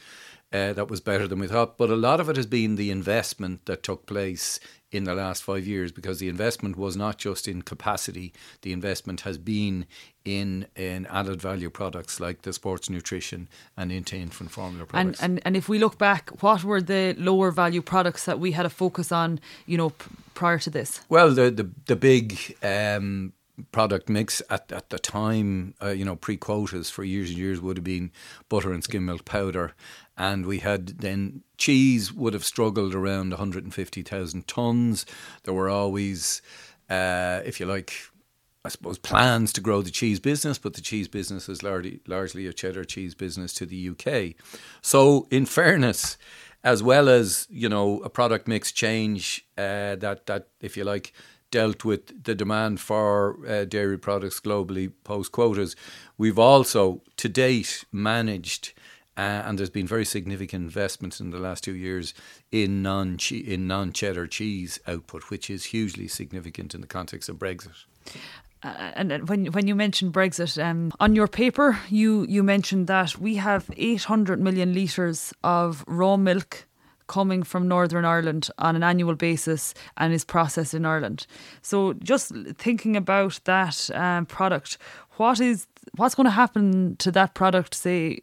Uh, 0.52 0.72
that 0.72 0.90
was 0.90 1.00
better 1.00 1.28
than 1.28 1.38
we 1.38 1.46
thought, 1.46 1.78
but 1.78 1.90
a 1.90 1.96
lot 1.96 2.20
of 2.20 2.28
it 2.28 2.36
has 2.36 2.46
been 2.46 2.74
the 2.76 2.90
investment 2.90 3.66
that 3.66 3.82
took 3.82 4.06
place 4.06 4.58
in 4.90 5.04
the 5.04 5.14
last 5.14 5.42
five 5.42 5.66
years 5.66 5.92
because 5.92 6.18
the 6.18 6.28
investment 6.28 6.76
was 6.76 6.96
not 6.96 7.18
just 7.18 7.46
in 7.46 7.62
capacity, 7.62 8.32
the 8.62 8.72
investment 8.72 9.22
has 9.22 9.38
been 9.38 9.86
in 10.26 10.66
in 10.74 11.06
added 11.06 11.40
value 11.40 11.70
products 11.70 12.20
like 12.20 12.42
the 12.42 12.52
sports 12.52 12.90
nutrition 12.90 13.48
and 13.76 13.92
into 13.92 14.16
infant 14.16 14.50
formula 14.50 14.84
products. 14.84 15.20
And, 15.20 15.38
and 15.38 15.46
and 15.46 15.56
if 15.56 15.68
we 15.68 15.78
look 15.78 15.96
back, 15.96 16.42
what 16.42 16.64
were 16.64 16.82
the 16.82 17.14
lower 17.16 17.50
value 17.50 17.80
products 17.80 18.24
that 18.24 18.38
we 18.38 18.52
had 18.52 18.66
a 18.66 18.70
focus 18.70 19.12
on, 19.12 19.40
you 19.66 19.78
know, 19.78 19.90
p- 19.90 20.10
prior 20.34 20.58
to 20.58 20.70
this? 20.70 21.00
Well, 21.08 21.32
the 21.32 21.50
the, 21.50 21.70
the 21.86 21.96
big 21.96 22.56
um, 22.62 23.32
product 23.70 24.08
mix 24.08 24.42
at, 24.50 24.70
at 24.72 24.90
the 24.90 24.98
time, 24.98 25.74
uh, 25.80 25.90
you 25.90 26.04
know, 26.04 26.16
pre 26.16 26.36
quotas 26.36 26.90
for 26.90 27.04
years 27.04 27.30
and 27.30 27.38
years 27.38 27.60
would 27.60 27.76
have 27.76 27.84
been 27.84 28.10
butter 28.48 28.72
and 28.72 28.82
skim 28.82 29.06
milk 29.06 29.24
powder. 29.24 29.74
And 30.18 30.44
we 30.46 30.58
had 30.58 30.98
then 30.98 31.42
cheese 31.56 32.12
would 32.12 32.32
have 32.32 32.44
struggled 32.44 32.94
around 32.94 33.30
150,000 33.30 34.48
tons. 34.48 35.06
There 35.44 35.54
were 35.54 35.68
always, 35.68 36.42
uh, 36.90 37.42
if 37.44 37.60
you 37.60 37.66
like, 37.66 37.92
I 38.66 38.68
suppose, 38.68 38.98
plans 38.98 39.52
to 39.52 39.60
grow 39.60 39.80
the 39.80 39.92
cheese 39.92 40.18
business, 40.18 40.58
but 40.58 40.74
the 40.74 40.80
cheese 40.80 41.06
business 41.06 41.48
is 41.48 41.62
largely, 41.62 42.00
largely 42.08 42.48
a 42.48 42.52
cheddar 42.52 42.84
cheese 42.84 43.14
business 43.14 43.54
to 43.54 43.64
the 43.64 43.90
UK. 43.90 44.34
So, 44.82 45.28
in 45.30 45.46
fairness, 45.46 46.18
as 46.64 46.82
well 46.82 47.08
as 47.08 47.46
you 47.48 47.68
know 47.68 48.00
a 48.00 48.10
product 48.10 48.48
mix 48.48 48.72
change 48.72 49.46
uh, 49.56 49.94
that 49.94 50.26
that 50.26 50.48
if 50.60 50.76
you 50.76 50.82
like 50.82 51.12
dealt 51.52 51.84
with 51.84 52.24
the 52.24 52.34
demand 52.34 52.80
for 52.80 53.38
uh, 53.46 53.64
dairy 53.64 53.98
products 53.98 54.40
globally 54.40 54.92
post 55.04 55.30
quotas, 55.30 55.76
we've 56.18 56.38
also 56.38 57.02
to 57.16 57.28
date 57.28 57.84
managed. 57.92 58.72
Uh, 59.18 59.42
and 59.46 59.58
there's 59.58 59.70
been 59.70 59.86
very 59.86 60.04
significant 60.04 60.62
investments 60.62 61.20
in 61.20 61.30
the 61.30 61.38
last 61.38 61.64
two 61.64 61.74
years 61.74 62.12
in 62.52 62.82
non 62.82 63.16
in 63.30 63.66
non 63.66 63.92
cheddar 63.92 64.26
cheese 64.26 64.80
output, 64.88 65.30
which 65.30 65.48
is 65.48 65.66
hugely 65.66 66.08
significant 66.08 66.74
in 66.74 66.80
the 66.82 66.86
context 66.86 67.28
of 67.30 67.36
Brexit. 67.36 67.86
Uh, 68.66 68.90
and 68.96 69.28
when 69.28 69.46
when 69.46 69.68
you 69.68 69.76
mentioned 69.76 70.12
Brexit, 70.12 70.62
um, 70.62 70.92
on 70.98 71.14
your 71.14 71.28
paper, 71.28 71.78
you 71.88 72.26
you 72.28 72.42
mentioned 72.42 72.88
that 72.88 73.16
we 73.16 73.36
have 73.36 73.70
800 73.76 74.40
million 74.40 74.74
litres 74.74 75.32
of 75.44 75.84
raw 75.86 76.16
milk 76.16 76.66
coming 77.06 77.44
from 77.44 77.68
Northern 77.68 78.04
Ireland 78.04 78.50
on 78.58 78.74
an 78.74 78.82
annual 78.82 79.14
basis 79.14 79.72
and 79.96 80.12
is 80.12 80.24
processed 80.24 80.74
in 80.74 80.84
Ireland. 80.84 81.28
So, 81.62 81.92
just 81.92 82.32
thinking 82.58 82.96
about 82.96 83.38
that 83.44 83.88
um, 83.94 84.26
product, 84.26 84.78
what 85.12 85.40
is 85.40 85.68
what's 85.94 86.16
going 86.16 86.24
to 86.24 86.30
happen 86.32 86.96
to 86.96 87.12
that 87.12 87.34
product, 87.34 87.72
say, 87.72 88.22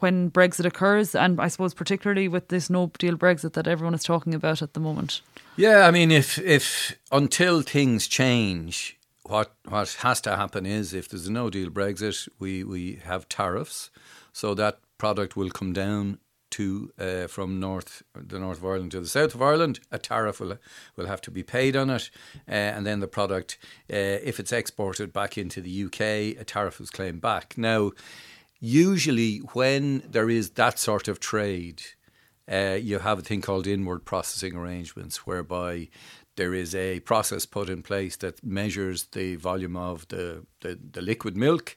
when 0.00 0.30
Brexit 0.30 0.66
occurs, 0.66 1.14
and 1.14 1.40
I 1.40 1.48
suppose 1.48 1.72
particularly 1.72 2.28
with 2.28 2.48
this 2.48 2.68
no 2.68 2.92
deal 2.98 3.16
Brexit 3.16 3.54
that 3.54 3.66
everyone 3.66 3.94
is 3.94 4.04
talking 4.04 4.34
about 4.34 4.60
at 4.60 4.74
the 4.74 4.80
moment? 4.80 5.22
Yeah, 5.56 5.86
I 5.86 5.90
mean, 5.90 6.10
if 6.10 6.38
if 6.38 6.98
until 7.10 7.62
things 7.62 8.06
change, 8.06 8.97
what 9.28 9.54
what 9.68 9.92
has 10.00 10.20
to 10.22 10.36
happen 10.36 10.66
is 10.66 10.94
if 10.94 11.08
there's 11.08 11.26
a 11.26 11.32
no 11.32 11.50
deal 11.50 11.70
Brexit, 11.70 12.28
we 12.38 12.64
we 12.64 13.00
have 13.04 13.28
tariffs, 13.28 13.90
so 14.32 14.54
that 14.54 14.80
product 14.96 15.36
will 15.36 15.50
come 15.50 15.72
down 15.72 16.18
to 16.50 16.90
uh, 16.98 17.26
from 17.26 17.60
north 17.60 18.02
the 18.14 18.38
north 18.38 18.58
of 18.58 18.64
Ireland 18.64 18.92
to 18.92 19.00
the 19.00 19.06
south 19.06 19.34
of 19.34 19.42
Ireland. 19.42 19.80
A 19.92 19.98
tariff 19.98 20.40
will 20.40 20.56
will 20.96 21.06
have 21.06 21.20
to 21.22 21.30
be 21.30 21.42
paid 21.42 21.76
on 21.76 21.90
it, 21.90 22.10
uh, 22.48 22.52
and 22.52 22.86
then 22.86 23.00
the 23.00 23.08
product, 23.08 23.58
uh, 23.92 24.18
if 24.22 24.40
it's 24.40 24.52
exported 24.52 25.12
back 25.12 25.36
into 25.36 25.60
the 25.60 25.84
UK, 25.84 26.40
a 26.40 26.44
tariff 26.44 26.80
is 26.80 26.90
claimed 26.90 27.20
back. 27.20 27.56
Now, 27.56 27.92
usually 28.60 29.38
when 29.52 30.02
there 30.08 30.30
is 30.30 30.50
that 30.50 30.78
sort 30.78 31.08
of 31.08 31.20
trade. 31.20 31.82
Uh, 32.50 32.78
you 32.80 32.98
have 33.00 33.18
a 33.18 33.22
thing 33.22 33.42
called 33.42 33.66
inward 33.66 34.06
processing 34.06 34.56
arrangements, 34.56 35.26
whereby 35.26 35.86
there 36.38 36.54
is 36.54 36.72
a 36.72 37.00
process 37.00 37.44
put 37.44 37.68
in 37.68 37.82
place 37.82 38.16
that 38.16 38.42
measures 38.44 39.06
the 39.06 39.34
volume 39.34 39.76
of 39.76 40.06
the, 40.06 40.46
the, 40.60 40.78
the, 40.92 41.02
liquid 41.02 41.36
milk 41.36 41.74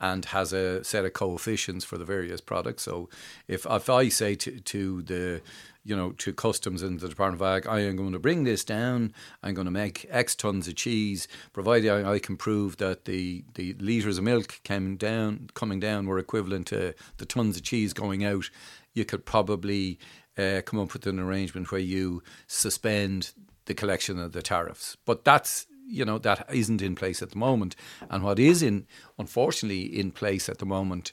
and 0.00 0.24
has 0.26 0.52
a 0.54 0.82
set 0.82 1.04
of 1.04 1.12
coefficients 1.12 1.84
for 1.84 1.98
the 1.98 2.06
various 2.06 2.40
products. 2.40 2.84
So 2.84 3.10
if, 3.46 3.66
if 3.68 3.90
I 3.90 4.08
say 4.08 4.34
to, 4.36 4.60
to 4.60 5.02
the 5.02 5.42
you 5.84 5.94
know, 5.94 6.12
to 6.12 6.32
customs 6.32 6.82
and 6.82 7.00
the 7.00 7.08
Department 7.08 7.42
of 7.42 7.46
Ag, 7.46 7.66
I 7.66 7.80
am 7.80 7.96
going 7.96 8.12
to 8.12 8.18
bring 8.18 8.44
this 8.44 8.64
down. 8.64 9.12
I'm 9.42 9.54
going 9.54 9.66
to 9.66 9.70
make 9.70 10.06
X 10.08 10.34
tons 10.34 10.68
of 10.68 10.74
cheese, 10.74 11.28
provided 11.52 11.90
I, 11.90 12.14
I 12.14 12.18
can 12.18 12.38
prove 12.38 12.78
that 12.78 13.04
the, 13.04 13.44
the 13.54 13.74
litres 13.74 14.16
of 14.16 14.24
milk 14.24 14.60
came 14.64 14.96
down, 14.96 15.50
coming 15.52 15.80
down, 15.80 16.06
were 16.06 16.18
equivalent 16.18 16.66
to 16.68 16.94
the 17.18 17.26
tons 17.26 17.56
of 17.56 17.62
cheese 17.62 17.92
going 17.92 18.24
out. 18.24 18.48
You 18.94 19.04
could 19.04 19.26
probably 19.26 19.98
uh, 20.38 20.62
come 20.64 20.78
up 20.78 20.92
with 20.92 21.06
an 21.06 21.18
arrangement 21.18 21.70
where 21.70 21.80
you 21.80 22.22
suspend 22.46 23.32
the 23.68 23.74
collection 23.74 24.18
of 24.18 24.32
the 24.32 24.42
tariffs. 24.42 24.96
But 25.04 25.24
that's 25.24 25.66
you 25.86 26.04
know 26.04 26.18
that 26.18 26.46
isn't 26.52 26.82
in 26.82 26.96
place 26.96 27.22
at 27.22 27.30
the 27.30 27.38
moment, 27.38 27.76
and 28.10 28.24
what 28.24 28.38
is 28.38 28.62
in 28.62 28.86
unfortunately 29.18 29.82
in 29.82 30.10
place 30.10 30.48
at 30.48 30.58
the 30.58 30.66
moment 30.66 31.12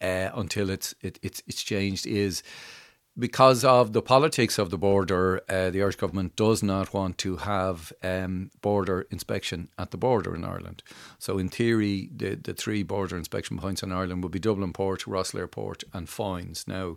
uh, 0.00 0.30
until 0.34 0.70
it's 0.70 0.94
it, 1.02 1.18
it's 1.22 1.42
it's 1.46 1.62
changed 1.62 2.06
is 2.06 2.42
because 3.16 3.64
of 3.64 3.92
the 3.92 4.02
politics 4.02 4.58
of 4.58 4.70
the 4.70 4.78
border, 4.78 5.40
uh, 5.48 5.70
the 5.70 5.80
Irish 5.80 5.96
government 5.96 6.34
does 6.34 6.62
not 6.62 6.92
want 6.92 7.16
to 7.18 7.36
have 7.36 7.92
um, 8.02 8.50
border 8.60 9.06
inspection 9.10 9.68
at 9.78 9.92
the 9.92 9.96
border 9.96 10.34
in 10.34 10.44
Ireland. 10.44 10.82
So, 11.18 11.38
in 11.38 11.48
theory, 11.48 12.10
the, 12.14 12.34
the 12.34 12.54
three 12.54 12.82
border 12.82 13.16
inspection 13.16 13.56
points 13.58 13.82
in 13.84 13.92
Ireland 13.92 14.24
would 14.24 14.32
be 14.32 14.40
Dublin 14.40 14.72
Port, 14.72 15.02
Rosslare 15.02 15.50
Port, 15.50 15.84
and 15.92 16.08
Foynes. 16.08 16.66
Now, 16.66 16.96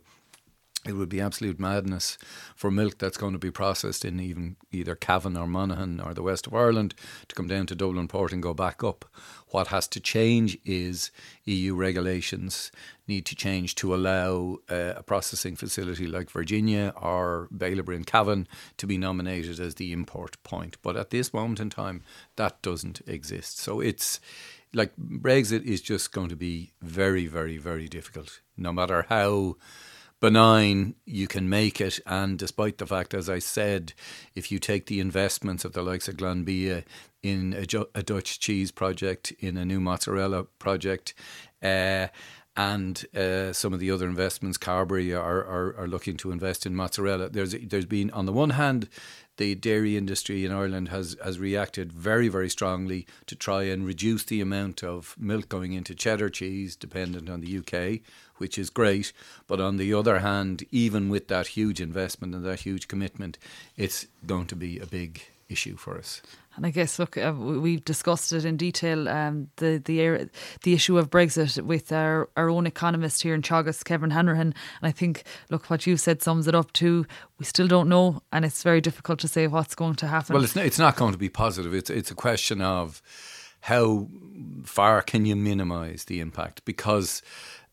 it 0.87 0.93
would 0.93 1.09
be 1.09 1.21
absolute 1.21 1.59
madness 1.59 2.17
for 2.55 2.71
milk 2.71 2.97
that's 2.97 3.17
going 3.17 3.33
to 3.33 3.39
be 3.39 3.51
processed 3.51 4.05
in 4.05 4.19
even 4.19 4.55
either 4.71 4.95
Cavan 4.95 5.37
or 5.37 5.47
Monaghan 5.47 5.99
or 5.99 6.13
the 6.13 6.23
west 6.23 6.47
of 6.47 6.53
Ireland 6.53 6.95
to 7.27 7.35
come 7.35 7.47
down 7.47 7.65
to 7.67 7.75
Dublin 7.75 8.07
Port 8.07 8.31
and 8.31 8.41
go 8.41 8.53
back 8.53 8.83
up. 8.83 9.05
What 9.49 9.67
has 9.67 9.87
to 9.89 9.99
change 9.99 10.57
is 10.65 11.11
EU 11.45 11.75
regulations 11.75 12.71
need 13.07 13.25
to 13.25 13.35
change 13.35 13.75
to 13.75 13.95
allow 13.95 14.57
uh, 14.69 14.93
a 14.97 15.03
processing 15.03 15.55
facility 15.55 16.05
like 16.05 16.29
Virginia 16.29 16.93
or 17.01 17.47
Bailieborough 17.55 17.95
in 17.95 18.03
Cavan 18.03 18.47
to 18.77 18.87
be 18.87 18.97
nominated 18.97 19.59
as 19.59 19.75
the 19.75 19.93
import 19.93 20.41
point. 20.43 20.77
But 20.81 20.97
at 20.97 21.11
this 21.11 21.33
moment 21.33 21.59
in 21.59 21.69
time, 21.69 22.03
that 22.35 22.61
doesn't 22.61 23.01
exist. 23.07 23.59
So 23.59 23.79
it's 23.79 24.19
like 24.73 24.91
Brexit 24.97 25.63
is 25.63 25.81
just 25.81 26.11
going 26.11 26.29
to 26.29 26.35
be 26.35 26.71
very, 26.81 27.27
very, 27.27 27.57
very 27.57 27.87
difficult, 27.87 28.41
no 28.57 28.73
matter 28.73 29.05
how 29.09 29.55
benign 30.19 30.95
you 31.05 31.27
can 31.27 31.49
make 31.49 31.79
it. 31.79 31.99
And 32.05 32.37
despite 32.39 32.77
the 32.77 32.87
fact, 32.87 33.13
as 33.13 33.29
I 33.29 33.39
said, 33.39 33.93
if 34.35 34.51
you 34.51 34.59
take 34.59 34.87
the 34.87 34.99
investments 34.99 35.65
of 35.65 35.73
the 35.73 35.83
likes 35.83 36.07
of 36.07 36.17
Glanbia 36.17 36.83
in 37.23 37.53
a, 37.53 37.85
a 37.93 38.03
Dutch 38.03 38.39
cheese 38.39 38.71
project, 38.71 39.31
in 39.39 39.57
a 39.57 39.65
new 39.65 39.79
mozzarella 39.79 40.45
project, 40.59 41.13
uh, 41.61 42.07
and 42.55 43.05
uh, 43.15 43.53
some 43.53 43.71
of 43.71 43.79
the 43.79 43.91
other 43.91 44.07
investments, 44.07 44.57
Carbery 44.57 45.15
are, 45.15 45.45
are, 45.45 45.75
are 45.77 45.87
looking 45.87 46.17
to 46.17 46.31
invest 46.31 46.65
in 46.65 46.75
mozzarella. 46.75 47.29
There's 47.29 47.53
there's 47.53 47.85
been 47.85 48.09
on 48.11 48.25
the 48.25 48.33
one 48.33 48.49
hand 48.51 48.89
the 49.37 49.55
dairy 49.55 49.95
industry 49.95 50.45
in 50.45 50.51
Ireland 50.51 50.89
has, 50.89 51.15
has 51.23 51.39
reacted 51.39 51.93
very, 51.93 52.27
very 52.27 52.49
strongly 52.49 53.07
to 53.27 53.35
try 53.35 53.63
and 53.63 53.85
reduce 53.85 54.23
the 54.23 54.41
amount 54.41 54.83
of 54.83 55.15
milk 55.17 55.49
going 55.49 55.73
into 55.73 55.95
cheddar 55.95 56.29
cheese, 56.29 56.75
dependent 56.75 57.29
on 57.29 57.41
the 57.41 57.57
UK, 57.57 58.01
which 58.37 58.57
is 58.57 58.69
great. 58.69 59.13
But 59.47 59.61
on 59.61 59.77
the 59.77 59.93
other 59.93 60.19
hand, 60.19 60.65
even 60.71 61.09
with 61.09 61.27
that 61.29 61.47
huge 61.47 61.79
investment 61.79 62.35
and 62.35 62.45
that 62.45 62.61
huge 62.61 62.87
commitment, 62.87 63.37
it's 63.75 64.07
going 64.25 64.47
to 64.47 64.55
be 64.55 64.79
a 64.79 64.85
big 64.85 65.21
issue 65.49 65.75
for 65.75 65.97
us. 65.97 66.21
And 66.55 66.65
I 66.65 66.71
guess, 66.71 66.97
look, 66.97 67.17
uh, 67.17 67.33
we've 67.37 67.85
discussed 67.85 68.33
it 68.33 68.43
in 68.43 68.57
detail. 68.57 69.07
Um, 69.07 69.49
the 69.57 69.77
the 69.77 70.27
the 70.63 70.73
issue 70.73 70.97
of 70.97 71.11
Brexit 71.11 71.61
with 71.61 71.91
our, 71.91 72.29
our 72.35 72.49
own 72.49 72.65
economist 72.65 73.21
here 73.21 73.35
in 73.35 73.43
Teagasc, 73.43 73.85
Kevin 73.85 74.09
Hanrahan. 74.09 74.55
And 74.81 74.89
I 74.89 74.91
think, 74.91 75.23
look, 75.51 75.69
what 75.69 75.85
you 75.85 75.97
said 75.97 76.23
sums 76.23 76.47
it 76.47 76.55
up 76.55 76.73
too. 76.73 77.05
We 77.37 77.45
still 77.45 77.67
don't 77.67 77.87
know, 77.87 78.23
and 78.33 78.43
it's 78.43 78.63
very 78.63 78.81
difficult 78.81 79.19
to 79.19 79.27
say 79.27 79.45
what's 79.45 79.75
going 79.75 79.95
to 79.95 80.07
happen. 80.07 80.33
Well, 80.33 80.43
it's 80.43 80.55
not, 80.55 80.65
it's 80.65 80.79
not 80.79 80.95
going 80.95 81.11
to 81.11 81.19
be 81.19 81.29
positive. 81.29 81.75
It's 81.75 81.91
it's 81.91 82.09
a 82.09 82.15
question 82.15 82.59
of 82.61 83.03
how 83.61 84.07
far 84.63 85.01
can 85.03 85.25
you 85.25 85.35
minimise 85.35 86.05
the 86.05 86.19
impact 86.19 86.65
because 86.65 87.21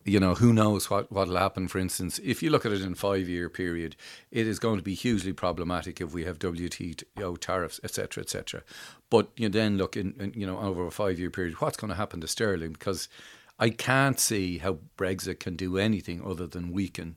you 0.04 0.20
know, 0.20 0.34
who 0.34 0.52
knows 0.52 0.90
what 0.90 1.10
will 1.10 1.36
happen. 1.36 1.66
For 1.66 1.78
instance, 1.78 2.20
if 2.22 2.42
you 2.42 2.50
look 2.50 2.66
at 2.66 2.72
it 2.72 2.82
in 2.82 2.94
five 2.94 3.28
year 3.28 3.48
period, 3.48 3.96
it 4.30 4.46
is 4.46 4.58
going 4.58 4.76
to 4.76 4.82
be 4.82 4.94
hugely 4.94 5.32
problematic 5.32 6.00
if 6.00 6.12
we 6.12 6.24
have 6.24 6.38
WTO 6.38 7.38
tariffs, 7.38 7.80
etc., 7.82 8.22
etc. 8.22 8.62
But 9.08 9.30
you 9.36 9.48
then 9.48 9.78
look 9.78 9.96
in, 9.96 10.14
in, 10.20 10.32
you 10.34 10.46
know, 10.46 10.58
over 10.58 10.86
a 10.86 10.90
five 10.90 11.18
year 11.18 11.30
period, 11.30 11.60
what's 11.60 11.78
going 11.78 11.90
to 11.90 11.96
happen 11.96 12.20
to 12.20 12.28
sterling? 12.28 12.72
Because 12.72 13.08
I 13.58 13.70
can't 13.70 14.20
see 14.20 14.58
how 14.58 14.78
Brexit 14.98 15.40
can 15.40 15.56
do 15.56 15.78
anything 15.78 16.22
other 16.24 16.46
than 16.46 16.72
weaken 16.72 17.16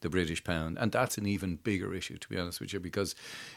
the 0.00 0.10
British 0.10 0.44
pound, 0.44 0.76
and 0.78 0.92
that's 0.92 1.16
an 1.18 1.26
even 1.26 1.56
bigger 1.56 1.94
issue, 1.94 2.18
to 2.18 2.28
be 2.28 2.38
honest 2.38 2.60
with 2.60 2.72
you. 2.72 2.80
Because 2.80 3.14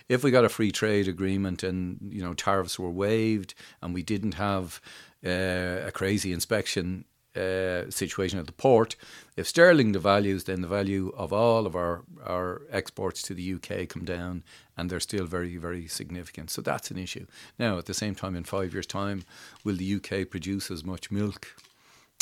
if 0.07 0.23
we 0.23 0.31
got 0.31 0.45
a 0.45 0.49
free 0.49 0.71
trade 0.71 1.07
agreement 1.07 1.61
and 1.61 1.99
you 2.09 2.21
know 2.21 2.33
tariffs 2.33 2.79
were 2.79 2.89
waived, 2.89 3.53
and 3.81 3.93
we 3.93 4.03
didn't 4.03 4.33
have 4.33 4.81
uh, 5.25 5.85
a 5.85 5.91
crazy 5.93 6.33
inspection 6.33 7.05
uh, 7.37 7.89
situation 7.91 8.39
at 8.39 8.47
the 8.47 8.53
port. 8.53 8.95
If 9.35 9.47
sterling 9.47 9.93
devalues, 9.93 10.45
then 10.45 10.61
the 10.61 10.67
value 10.67 11.13
of 11.15 11.31
all 11.31 11.65
of 11.65 11.75
our, 11.75 12.03
our 12.25 12.63
exports 12.71 13.21
to 13.23 13.33
the 13.33 13.53
UK 13.53 13.87
come 13.87 14.05
down, 14.05 14.43
and 14.75 14.89
they're 14.89 14.99
still 14.99 15.25
very, 15.25 15.57
very 15.57 15.87
significant. 15.87 16.49
So 16.49 16.61
that's 16.61 16.91
an 16.91 16.97
issue. 16.97 17.27
Now, 17.59 17.77
at 17.77 17.85
the 17.85 17.93
same 17.93 18.15
time, 18.15 18.35
in 18.35 18.43
five 18.43 18.73
years' 18.73 18.87
time, 18.87 19.23
will 19.63 19.75
the 19.75 19.95
UK 19.95 20.29
produce 20.29 20.71
as 20.71 20.83
much 20.83 21.11
milk 21.11 21.55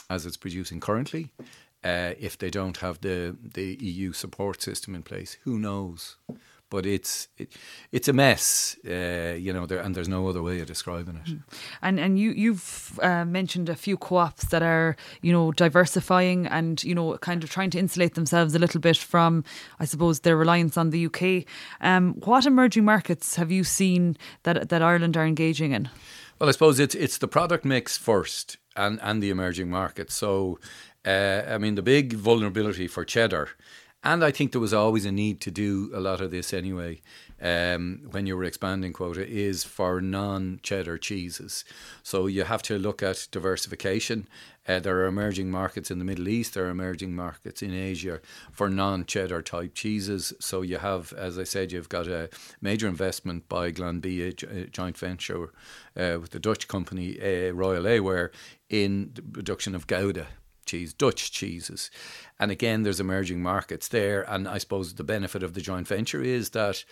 as 0.10 0.26
it's 0.26 0.38
producing 0.38 0.80
currently? 0.80 1.32
Uh, 1.84 2.14
if 2.20 2.36
they 2.38 2.50
don't 2.50 2.78
have 2.78 3.02
the, 3.02 3.38
the 3.54 3.78
EU 3.80 4.12
support 4.12 4.62
system 4.62 4.96
in 4.96 5.04
place, 5.04 5.38
who 5.44 5.60
knows? 5.60 6.16
But 6.70 6.86
it's 6.86 7.28
it, 7.38 7.54
it's 7.92 8.08
a 8.08 8.14
mess, 8.14 8.78
uh, 8.86 9.36
you 9.38 9.54
know, 9.54 9.66
there, 9.66 9.80
and 9.80 9.96
there's 9.96 10.10
no 10.10 10.28
other 10.28 10.42
way 10.42 10.60
of 10.60 10.68
describing 10.68 11.22
it. 11.26 11.34
And 11.82 12.00
and 12.00 12.20
you 12.20 12.32
you've 12.32 13.00
uh, 13.02 13.26
mentioned 13.26 13.70
a 13.70 13.76
few 13.76 13.98
co-ops 13.98 14.46
that 14.48 14.64
are 14.64 14.96
you 15.22 15.32
know 15.32 15.52
diversifying 15.52 16.48
and 16.48 16.84
you 16.84 16.96
know 16.96 17.18
kind 17.18 17.44
of 17.44 17.50
trying 17.50 17.70
to 17.72 17.80
insulate 17.80 18.16
themselves 18.16 18.56
a 18.56 18.60
little 18.60 18.82
bit 18.82 18.98
from, 18.98 19.44
I 19.80 19.86
suppose, 19.86 20.22
their 20.22 20.38
reliance 20.38 20.78
on 20.78 20.90
the 20.90 21.06
UK. 21.06 21.46
Um, 21.82 22.16
what 22.26 22.46
emerging 22.46 22.86
markets 22.86 23.36
have 23.36 23.52
you 23.52 23.64
seen 23.64 24.18
that 24.44 24.70
that 24.70 24.82
Ireland 24.82 25.18
are 25.18 25.26
engaging 25.26 25.72
in? 25.72 25.90
Well, 26.40 26.50
I 26.50 26.52
suppose 26.52 26.80
it's 26.80 26.96
it's 26.96 27.18
the 27.18 27.28
product 27.28 27.66
mix 27.66 27.98
first, 27.98 28.58
and 28.76 29.00
and 29.02 29.22
the 29.22 29.30
emerging 29.30 29.70
markets. 29.70 30.16
So, 30.16 30.60
uh, 31.06 31.44
I 31.48 31.58
mean, 31.58 31.76
the 31.76 31.82
big 31.82 32.14
vulnerability 32.14 32.88
for 32.88 33.06
cheddar 33.06 33.50
and 34.06 34.24
I 34.24 34.30
think 34.30 34.52
there 34.52 34.62
was 34.62 34.74
always 34.74 35.04
a 35.04 35.12
need 35.12 35.42
to 35.42 35.52
do 35.52 35.90
a 35.94 36.00
lot 36.00 36.22
of 36.22 36.30
this 36.30 36.54
anyway 36.54 37.02
um, 37.42 38.02
when 38.12 38.28
you 38.28 38.38
were 38.38 38.44
expanding 38.44 38.94
quota 38.94 39.28
is 39.28 39.64
for 39.64 40.00
non 40.00 40.60
cheddar 40.62 41.00
cheeses. 41.00 41.66
So 42.04 42.28
you 42.28 42.44
have 42.44 42.62
to 42.64 42.78
look 42.78 43.02
at 43.02 43.28
diversification. 43.32 44.28
Uh, 44.68 44.80
there 44.80 44.98
are 44.98 45.06
emerging 45.06 45.50
markets 45.50 45.90
in 45.90 46.00
the 46.00 46.06
Middle 46.06 46.28
East, 46.28 46.54
there 46.54 46.66
are 46.66 46.70
emerging 46.70 47.16
markets 47.16 47.62
in 47.62 47.74
Asia 47.74 48.22
for 48.52 48.70
non 48.70 49.06
cheddar 49.06 49.42
type 49.42 49.74
cheeses. 49.74 50.34
So 50.40 50.62
you 50.62 50.78
have, 50.78 51.12
as 51.14 51.40
I 51.40 51.44
said, 51.44 51.72
you've 51.72 51.90
got 51.90 52.08
a 52.08 52.30
major 52.62 52.88
investment 52.88 53.50
by 53.50 53.72
Glanbia, 53.72 54.44
a 54.44 54.68
joint 54.68 54.98
venture 54.98 55.52
uh, 55.98 56.20
with 56.22 56.30
the 56.30 56.40
Dutch 56.40 56.68
company 56.68 57.20
uh, 57.20 57.52
Royal 57.54 57.88
A-ware 57.88 58.32
in 58.70 59.12
the 59.16 59.24
production 59.24 59.74
of 59.74 59.88
Gouda 59.88 60.28
cheese, 60.66 60.94
Dutch 60.94 61.32
cheeses. 61.32 61.92
And 62.40 62.52
again, 62.52 62.84
there's 62.84 63.00
emerging 63.00 63.42
markets 63.42 63.88
there. 63.88 64.24
And 64.30 64.48
I 64.48 64.58
suppose 64.58 64.94
the 64.94 65.04
benefit 65.04 65.44
of 65.44 65.54
the 65.54 65.62
joint 65.62 65.88
venture 65.88 66.22
is 66.22 66.52
that 66.52 66.84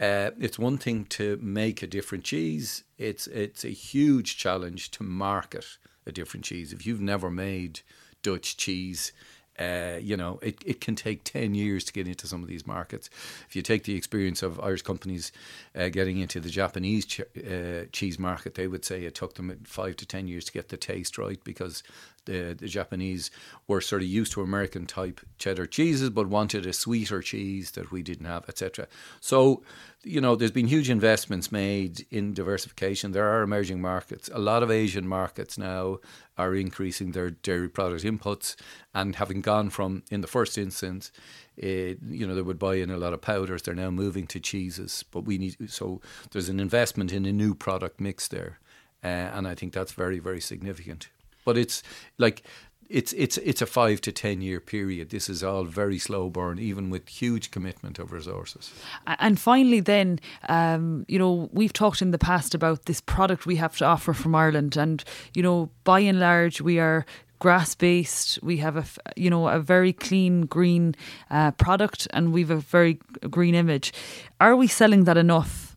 uh, 0.00 0.30
it's 0.40 0.58
one 0.58 0.78
thing 0.78 1.04
to 1.06 1.38
make 1.40 1.82
a 1.82 1.86
different 1.86 2.24
cheese. 2.24 2.84
It's 2.98 3.26
it's 3.28 3.64
a 3.64 3.68
huge 3.68 4.36
challenge 4.36 4.90
to 4.92 5.02
market 5.04 5.78
a 6.06 6.12
different 6.12 6.44
cheese. 6.44 6.72
If 6.72 6.86
you've 6.86 7.00
never 7.00 7.30
made 7.30 7.80
Dutch 8.22 8.56
cheese, 8.56 9.12
uh, 9.58 9.98
you 10.00 10.16
know, 10.16 10.38
it, 10.42 10.62
it 10.64 10.80
can 10.80 10.96
take 10.96 11.24
10 11.24 11.54
years 11.54 11.84
to 11.84 11.92
get 11.92 12.08
into 12.08 12.26
some 12.26 12.42
of 12.42 12.48
these 12.48 12.66
markets. 12.66 13.08
If 13.48 13.54
you 13.54 13.62
take 13.62 13.84
the 13.84 13.94
experience 13.94 14.42
of 14.42 14.60
Irish 14.60 14.82
companies 14.82 15.32
uh, 15.76 15.88
getting 15.88 16.18
into 16.18 16.40
the 16.40 16.50
Japanese 16.50 17.06
ch- 17.06 17.20
uh, 17.20 17.86
cheese 17.92 18.18
market, 18.18 18.54
they 18.54 18.66
would 18.66 18.84
say 18.84 19.04
it 19.04 19.14
took 19.14 19.34
them 19.34 19.56
five 19.64 19.96
to 19.96 20.06
10 20.06 20.26
years 20.28 20.44
to 20.46 20.52
get 20.52 20.68
the 20.68 20.76
taste 20.76 21.18
right 21.18 21.42
because 21.44 21.82
the, 22.24 22.56
the 22.58 22.68
Japanese 22.68 23.30
were 23.66 23.80
sort 23.80 24.02
of 24.02 24.08
used 24.08 24.32
to 24.32 24.42
American 24.42 24.86
type 24.86 25.20
cheddar 25.38 25.66
cheeses, 25.66 26.10
but 26.10 26.26
wanted 26.28 26.66
a 26.66 26.72
sweeter 26.72 27.22
cheese 27.22 27.72
that 27.72 27.90
we 27.90 28.02
didn't 28.02 28.26
have, 28.26 28.48
etc. 28.48 28.86
So, 29.20 29.62
you 30.02 30.20
know, 30.20 30.36
there's 30.36 30.50
been 30.50 30.66
huge 30.66 30.90
investments 30.90 31.52
made 31.52 32.06
in 32.10 32.34
diversification. 32.34 33.12
There 33.12 33.28
are 33.28 33.42
emerging 33.42 33.80
markets. 33.80 34.30
A 34.32 34.38
lot 34.38 34.62
of 34.62 34.70
Asian 34.70 35.06
markets 35.06 35.58
now 35.58 35.98
are 36.36 36.54
increasing 36.54 37.12
their 37.12 37.30
dairy 37.30 37.68
product 37.68 38.04
inputs 38.04 38.56
and 38.92 39.16
having 39.16 39.40
gone 39.44 39.70
from, 39.70 40.02
in 40.10 40.20
the 40.20 40.26
first 40.26 40.58
instance, 40.58 41.12
it, 41.56 41.98
you 42.08 42.26
know, 42.26 42.34
they 42.34 42.42
would 42.42 42.58
buy 42.58 42.74
in 42.74 42.90
a 42.90 42.96
lot 42.96 43.12
of 43.12 43.20
powders. 43.20 43.62
They're 43.62 43.74
now 43.74 43.90
moving 43.90 44.26
to 44.28 44.40
cheeses, 44.40 45.04
but 45.12 45.20
we 45.20 45.38
need 45.38 45.70
so 45.70 46.00
there's 46.32 46.48
an 46.48 46.58
investment 46.58 47.12
in 47.12 47.24
a 47.26 47.32
new 47.32 47.54
product 47.54 48.00
mix 48.00 48.26
there, 48.26 48.58
uh, 49.04 49.06
and 49.06 49.46
I 49.46 49.54
think 49.54 49.72
that's 49.72 49.92
very 49.92 50.18
very 50.18 50.40
significant. 50.40 51.10
But 51.44 51.56
it's 51.56 51.82
like 52.18 52.42
it's 52.88 53.12
it's 53.14 53.38
it's 53.38 53.62
a 53.62 53.66
five 53.66 54.00
to 54.02 54.12
ten 54.12 54.40
year 54.42 54.60
period. 54.60 55.10
This 55.10 55.28
is 55.28 55.42
all 55.42 55.64
very 55.64 55.98
slow 55.98 56.28
burn, 56.28 56.58
even 56.58 56.90
with 56.90 57.08
huge 57.08 57.50
commitment 57.50 57.98
of 57.98 58.12
resources. 58.12 58.72
And 59.06 59.38
finally, 59.38 59.80
then 59.80 60.20
um, 60.48 61.04
you 61.08 61.18
know 61.18 61.48
we've 61.52 61.72
talked 61.72 62.02
in 62.02 62.10
the 62.10 62.18
past 62.18 62.54
about 62.54 62.86
this 62.86 63.00
product 63.00 63.46
we 63.46 63.56
have 63.56 63.76
to 63.78 63.84
offer 63.84 64.12
from 64.12 64.34
Ireland, 64.34 64.76
and 64.76 65.02
you 65.34 65.42
know 65.42 65.70
by 65.84 66.00
and 66.00 66.20
large 66.20 66.60
we 66.60 66.78
are 66.78 67.06
grass 67.38 67.74
based. 67.74 68.42
We 68.42 68.58
have 68.58 68.76
a 68.76 68.84
you 69.16 69.30
know 69.30 69.48
a 69.48 69.60
very 69.60 69.92
clean 69.92 70.46
green 70.46 70.94
uh, 71.30 71.52
product, 71.52 72.08
and 72.12 72.32
we've 72.32 72.50
a 72.50 72.56
very 72.56 72.98
green 73.30 73.54
image. 73.54 73.92
Are 74.40 74.56
we 74.56 74.66
selling 74.66 75.04
that 75.04 75.16
enough? 75.16 75.74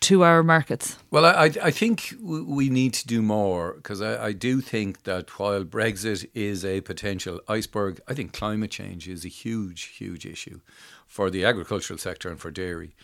to 0.00 0.22
our 0.22 0.42
markets? 0.42 0.96
Well, 1.10 1.26
I, 1.26 1.50
I 1.62 1.70
think 1.70 2.14
we 2.22 2.68
need 2.68 2.94
to 2.94 3.06
do 3.06 3.20
more 3.20 3.74
because 3.74 4.00
I, 4.00 4.26
I 4.26 4.32
do 4.32 4.60
think 4.60 5.02
that 5.04 5.38
while 5.38 5.64
Brexit 5.64 6.28
is 6.34 6.64
a 6.64 6.80
potential 6.82 7.40
iceberg, 7.48 8.00
I 8.06 8.14
think 8.14 8.32
climate 8.32 8.70
change 8.70 9.08
is 9.08 9.24
a 9.24 9.28
huge, 9.28 9.84
huge 9.96 10.24
issue 10.24 10.60
for 11.06 11.30
the 11.30 11.44
agricultural 11.44 11.98
sector 11.98 12.28
and 12.28 12.38
for 12.38 12.50
dairy. 12.50 12.94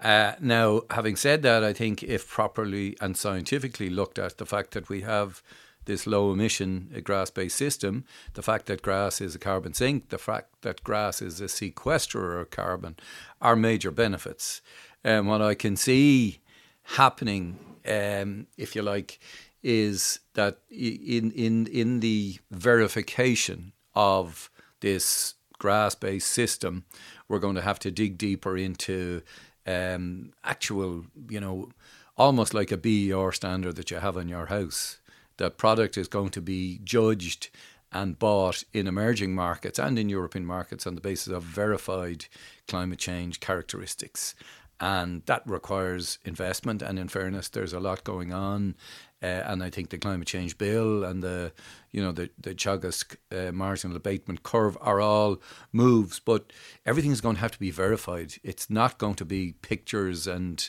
Uh, 0.00 0.34
now, 0.40 0.82
having 0.90 1.16
said 1.16 1.42
that, 1.42 1.64
I 1.64 1.72
think 1.72 2.02
if 2.02 2.28
properly 2.28 2.96
and 3.00 3.16
scientifically 3.16 3.88
looked 3.88 4.18
at, 4.18 4.36
the 4.36 4.46
fact 4.46 4.72
that 4.72 4.88
we 4.88 5.00
have 5.00 5.42
this 5.86 6.06
low 6.06 6.32
emission 6.32 6.92
uh, 6.94 7.00
grass 7.00 7.30
based 7.30 7.56
system, 7.56 8.04
the 8.34 8.42
fact 8.42 8.66
that 8.66 8.82
grass 8.82 9.20
is 9.20 9.34
a 9.34 9.38
carbon 9.38 9.72
sink, 9.72 10.10
the 10.10 10.18
fact 10.18 10.62
that 10.62 10.84
grass 10.84 11.22
is 11.22 11.40
a 11.40 11.44
sequesterer 11.44 12.40
of 12.40 12.50
carbon 12.50 12.96
are 13.40 13.56
major 13.56 13.90
benefits. 13.90 14.60
And 15.02 15.26
what 15.26 15.40
I 15.40 15.54
can 15.54 15.76
see 15.76 16.40
happening, 16.82 17.58
um, 17.88 18.46
if 18.56 18.76
you 18.76 18.82
like, 18.82 19.18
is 19.62 20.20
that 20.34 20.58
in 20.70 21.32
in 21.32 21.66
in 21.66 22.00
the 22.00 22.38
verification 22.50 23.72
of 23.94 24.50
this 24.80 25.34
grass-based 25.58 26.30
system, 26.30 26.84
we're 27.28 27.38
going 27.38 27.54
to 27.54 27.62
have 27.62 27.78
to 27.80 27.90
dig 27.90 28.18
deeper 28.18 28.56
into 28.56 29.22
um, 29.66 30.32
actual, 30.44 31.06
you 31.28 31.40
know, 31.40 31.70
almost 32.16 32.54
like 32.54 32.70
a 32.70 32.76
BER 32.76 33.32
standard 33.32 33.76
that 33.76 33.90
you 33.90 33.98
have 33.98 34.16
in 34.16 34.28
your 34.28 34.46
house. 34.46 34.98
The 35.36 35.50
product 35.50 35.96
is 35.96 36.08
going 36.08 36.30
to 36.30 36.40
be 36.40 36.80
judged 36.84 37.50
and 37.92 38.18
bought 38.18 38.64
in 38.72 38.86
emerging 38.86 39.34
markets 39.34 39.78
and 39.78 39.98
in 39.98 40.08
European 40.08 40.44
markets 40.44 40.86
on 40.86 40.94
the 40.94 41.00
basis 41.00 41.32
of 41.32 41.42
verified 41.42 42.26
climate 42.66 42.98
change 42.98 43.40
characteristics 43.40 44.34
and 44.80 45.22
that 45.26 45.42
requires 45.46 46.18
investment. 46.24 46.82
And 46.82 46.98
in 46.98 47.08
fairness, 47.08 47.48
there's 47.48 47.72
a 47.72 47.80
lot 47.80 48.04
going 48.04 48.32
on, 48.32 48.74
uh, 49.22 49.26
and 49.26 49.62
I 49.62 49.70
think 49.70 49.88
the 49.88 49.98
climate 49.98 50.28
change 50.28 50.58
bill 50.58 51.04
and 51.04 51.22
the 51.22 51.52
you 51.92 52.02
know 52.02 52.12
the 52.12 52.30
the 52.38 52.54
Teagasc 52.54 53.16
uh, 53.32 53.52
marginal 53.52 53.96
abatement 53.96 54.42
curve 54.42 54.76
are 54.80 55.00
all 55.00 55.40
moves, 55.72 56.20
but 56.20 56.52
everything's 56.84 57.20
going 57.20 57.36
to 57.36 57.40
have 57.40 57.52
to 57.52 57.58
be 57.58 57.70
verified. 57.70 58.34
It's 58.42 58.68
not 58.68 58.98
going 58.98 59.14
to 59.14 59.24
be 59.24 59.54
pictures 59.62 60.26
and 60.26 60.68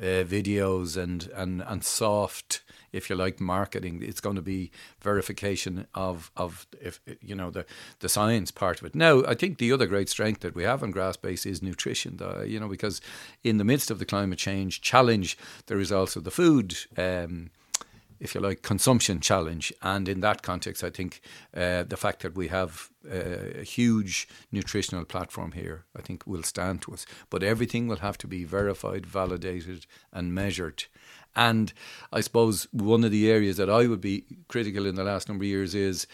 uh, 0.00 0.24
videos 0.24 0.96
and, 0.96 1.28
and, 1.34 1.62
and 1.66 1.84
soft, 1.84 2.62
if 2.92 3.10
you 3.10 3.16
like, 3.16 3.40
marketing. 3.40 4.02
It's 4.02 4.20
going 4.20 4.36
to 4.36 4.42
be 4.42 4.70
verification 5.00 5.86
of 5.94 6.30
of 6.36 6.66
if 6.80 7.00
you 7.20 7.34
know 7.34 7.50
the 7.50 7.66
the 8.00 8.08
science 8.08 8.50
part 8.50 8.80
of 8.80 8.86
it. 8.86 8.94
Now, 8.94 9.24
I 9.26 9.34
think 9.34 9.58
the 9.58 9.72
other 9.72 9.86
great 9.86 10.08
strength 10.08 10.40
that 10.40 10.54
we 10.54 10.64
have 10.64 10.82
in 10.82 10.90
grass 10.90 11.16
base 11.16 11.44
is 11.46 11.62
nutrition. 11.62 12.16
The, 12.16 12.44
you 12.46 12.58
know, 12.60 12.68
because 12.68 13.00
in 13.42 13.58
the 13.58 13.64
midst 13.64 13.90
of 13.90 13.98
the 13.98 14.06
climate 14.06 14.38
change 14.38 14.80
challenge, 14.80 15.36
there 15.66 15.80
is 15.80 15.92
also 15.92 16.20
the 16.20 16.30
food. 16.30 16.76
Um, 16.96 17.50
if 18.20 18.34
you 18.34 18.40
like, 18.40 18.62
consumption 18.62 19.20
challenge. 19.20 19.72
And 19.82 20.08
in 20.08 20.20
that 20.20 20.42
context, 20.42 20.82
I 20.82 20.90
think 20.90 21.20
uh, 21.54 21.84
the 21.84 21.96
fact 21.96 22.22
that 22.22 22.34
we 22.34 22.48
have 22.48 22.90
uh, 23.06 23.60
a 23.60 23.64
huge 23.64 24.28
nutritional 24.52 25.04
platform 25.04 25.52
here, 25.52 25.84
I 25.96 26.02
think 26.02 26.26
will 26.26 26.42
stand 26.42 26.82
to 26.82 26.92
us. 26.92 27.06
But 27.30 27.42
everything 27.42 27.88
will 27.88 27.96
have 27.98 28.18
to 28.18 28.26
be 28.26 28.44
verified, 28.44 29.06
validated, 29.06 29.86
and 30.12 30.34
measured. 30.34 30.84
And 31.36 31.72
I 32.12 32.20
suppose 32.20 32.66
one 32.72 33.04
of 33.04 33.10
the 33.10 33.30
areas 33.30 33.56
that 33.58 33.70
I 33.70 33.86
would 33.86 34.00
be 34.00 34.24
critical 34.48 34.86
in 34.86 34.96
the 34.96 35.04
last 35.04 35.28
number 35.28 35.44
of 35.44 35.48
years 35.48 35.74
is 35.74 36.06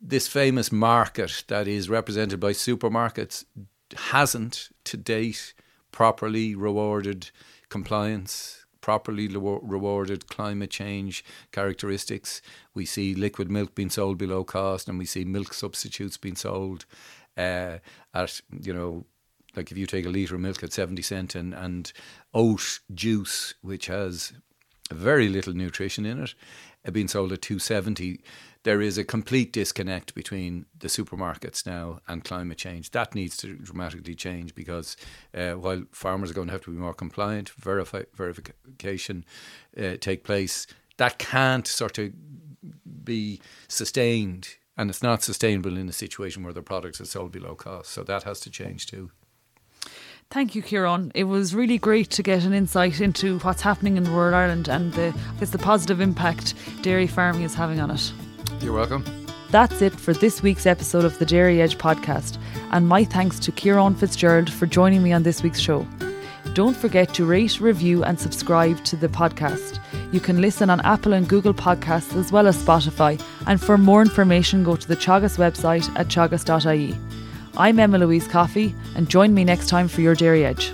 this 0.00 0.28
famous 0.28 0.70
market 0.70 1.44
that 1.48 1.66
is 1.66 1.88
represented 1.88 2.38
by 2.38 2.52
supermarkets 2.52 3.44
hasn't 3.96 4.68
to 4.84 4.96
date 4.96 5.54
properly 5.90 6.54
rewarded 6.54 7.30
compliance 7.68 8.63
properly 8.84 9.26
rewarded 9.28 10.28
climate 10.28 10.70
change 10.70 11.24
characteristics. 11.52 12.42
We 12.74 12.84
see 12.84 13.14
liquid 13.14 13.50
milk 13.50 13.74
being 13.74 13.88
sold 13.88 14.18
below 14.18 14.44
cost, 14.44 14.90
and 14.90 14.98
we 14.98 15.06
see 15.06 15.24
milk 15.24 15.54
substitutes 15.54 16.18
being 16.18 16.36
sold 16.36 16.84
uh, 17.38 17.78
at 18.12 18.42
you 18.60 18.74
know 18.74 19.06
like 19.56 19.70
if 19.70 19.78
you 19.78 19.86
take 19.86 20.04
a 20.04 20.10
litre 20.10 20.34
of 20.34 20.42
milk 20.42 20.62
at 20.62 20.74
70 20.74 21.00
cent 21.00 21.34
and, 21.34 21.54
and 21.54 21.94
oat 22.34 22.80
juice, 22.92 23.54
which 23.62 23.86
has 23.86 24.34
very 24.92 25.30
little 25.30 25.54
nutrition 25.54 26.04
in 26.04 26.22
it, 26.22 26.34
uh, 26.86 26.90
being 26.90 27.08
sold 27.08 27.32
at 27.32 27.40
270 27.40 28.20
there 28.64 28.80
is 28.80 28.98
a 28.98 29.04
complete 29.04 29.52
disconnect 29.52 30.14
between 30.14 30.66
the 30.78 30.88
supermarkets 30.88 31.66
now 31.66 32.00
and 32.08 32.24
climate 32.24 32.58
change. 32.58 32.90
That 32.90 33.14
needs 33.14 33.36
to 33.38 33.54
dramatically 33.56 34.14
change 34.14 34.54
because 34.54 34.96
uh, 35.34 35.52
while 35.52 35.84
farmers 35.92 36.30
are 36.30 36.34
going 36.34 36.48
to 36.48 36.52
have 36.52 36.62
to 36.62 36.70
be 36.70 36.78
more 36.78 36.94
compliant, 36.94 37.50
verify, 37.50 38.02
verification 38.14 39.24
uh, 39.78 39.96
take 40.00 40.24
place, 40.24 40.66
that 40.96 41.18
can't 41.18 41.66
sort 41.66 41.98
of 41.98 42.12
be 43.04 43.40
sustained. 43.68 44.56
And 44.76 44.90
it's 44.90 45.02
not 45.02 45.22
sustainable 45.22 45.76
in 45.76 45.88
a 45.88 45.92
situation 45.92 46.42
where 46.42 46.54
the 46.54 46.62
products 46.62 47.00
are 47.00 47.04
sold 47.04 47.32
below 47.32 47.54
cost. 47.54 47.90
So 47.90 48.02
that 48.02 48.24
has 48.24 48.40
to 48.40 48.50
change 48.50 48.86
too. 48.86 49.10
Thank 50.30 50.54
you, 50.54 50.62
Ciaran. 50.62 51.12
It 51.14 51.24
was 51.24 51.54
really 51.54 51.78
great 51.78 52.08
to 52.10 52.22
get 52.22 52.44
an 52.44 52.54
insight 52.54 53.00
into 53.02 53.38
what's 53.40 53.60
happening 53.60 53.98
in 53.98 54.04
rural 54.04 54.34
Ireland 54.34 54.68
and 54.68 54.92
the, 54.94 55.14
I 55.36 55.38
guess 55.38 55.50
the 55.50 55.58
positive 55.58 56.00
impact 56.00 56.54
dairy 56.82 57.06
farming 57.06 57.42
is 57.42 57.54
having 57.54 57.78
on 57.78 57.90
it. 57.90 58.12
You're 58.60 58.72
welcome. 58.72 59.04
That's 59.50 59.82
it 59.82 59.92
for 59.94 60.12
this 60.12 60.42
week's 60.42 60.66
episode 60.66 61.04
of 61.04 61.18
the 61.18 61.26
Dairy 61.26 61.62
Edge 61.62 61.78
podcast, 61.78 62.38
and 62.72 62.88
my 62.88 63.04
thanks 63.04 63.38
to 63.40 63.52
Ciaran 63.52 63.94
Fitzgerald 63.94 64.52
for 64.52 64.66
joining 64.66 65.02
me 65.02 65.12
on 65.12 65.22
this 65.22 65.42
week's 65.42 65.60
show. 65.60 65.86
Don't 66.54 66.76
forget 66.76 67.12
to 67.14 67.24
rate, 67.24 67.60
review, 67.60 68.04
and 68.04 68.18
subscribe 68.18 68.82
to 68.84 68.96
the 68.96 69.08
podcast. 69.08 69.80
You 70.12 70.20
can 70.20 70.40
listen 70.40 70.70
on 70.70 70.80
Apple 70.82 71.12
and 71.12 71.28
Google 71.28 71.54
Podcasts 71.54 72.16
as 72.16 72.30
well 72.30 72.46
as 72.46 72.62
Spotify. 72.62 73.20
And 73.46 73.60
for 73.60 73.76
more 73.76 74.02
information, 74.02 74.62
go 74.62 74.76
to 74.76 74.86
the 74.86 74.96
Teagasc 74.96 75.36
website 75.38 75.88
at 75.98 76.08
teagasc.ie. 76.08 76.96
I'm 77.56 77.78
Emma 77.78 77.98
Louise 77.98 78.28
Coffey, 78.28 78.74
and 78.94 79.08
join 79.08 79.34
me 79.34 79.44
next 79.44 79.68
time 79.68 79.88
for 79.88 80.00
your 80.00 80.14
Dairy 80.14 80.44
Edge. 80.44 80.72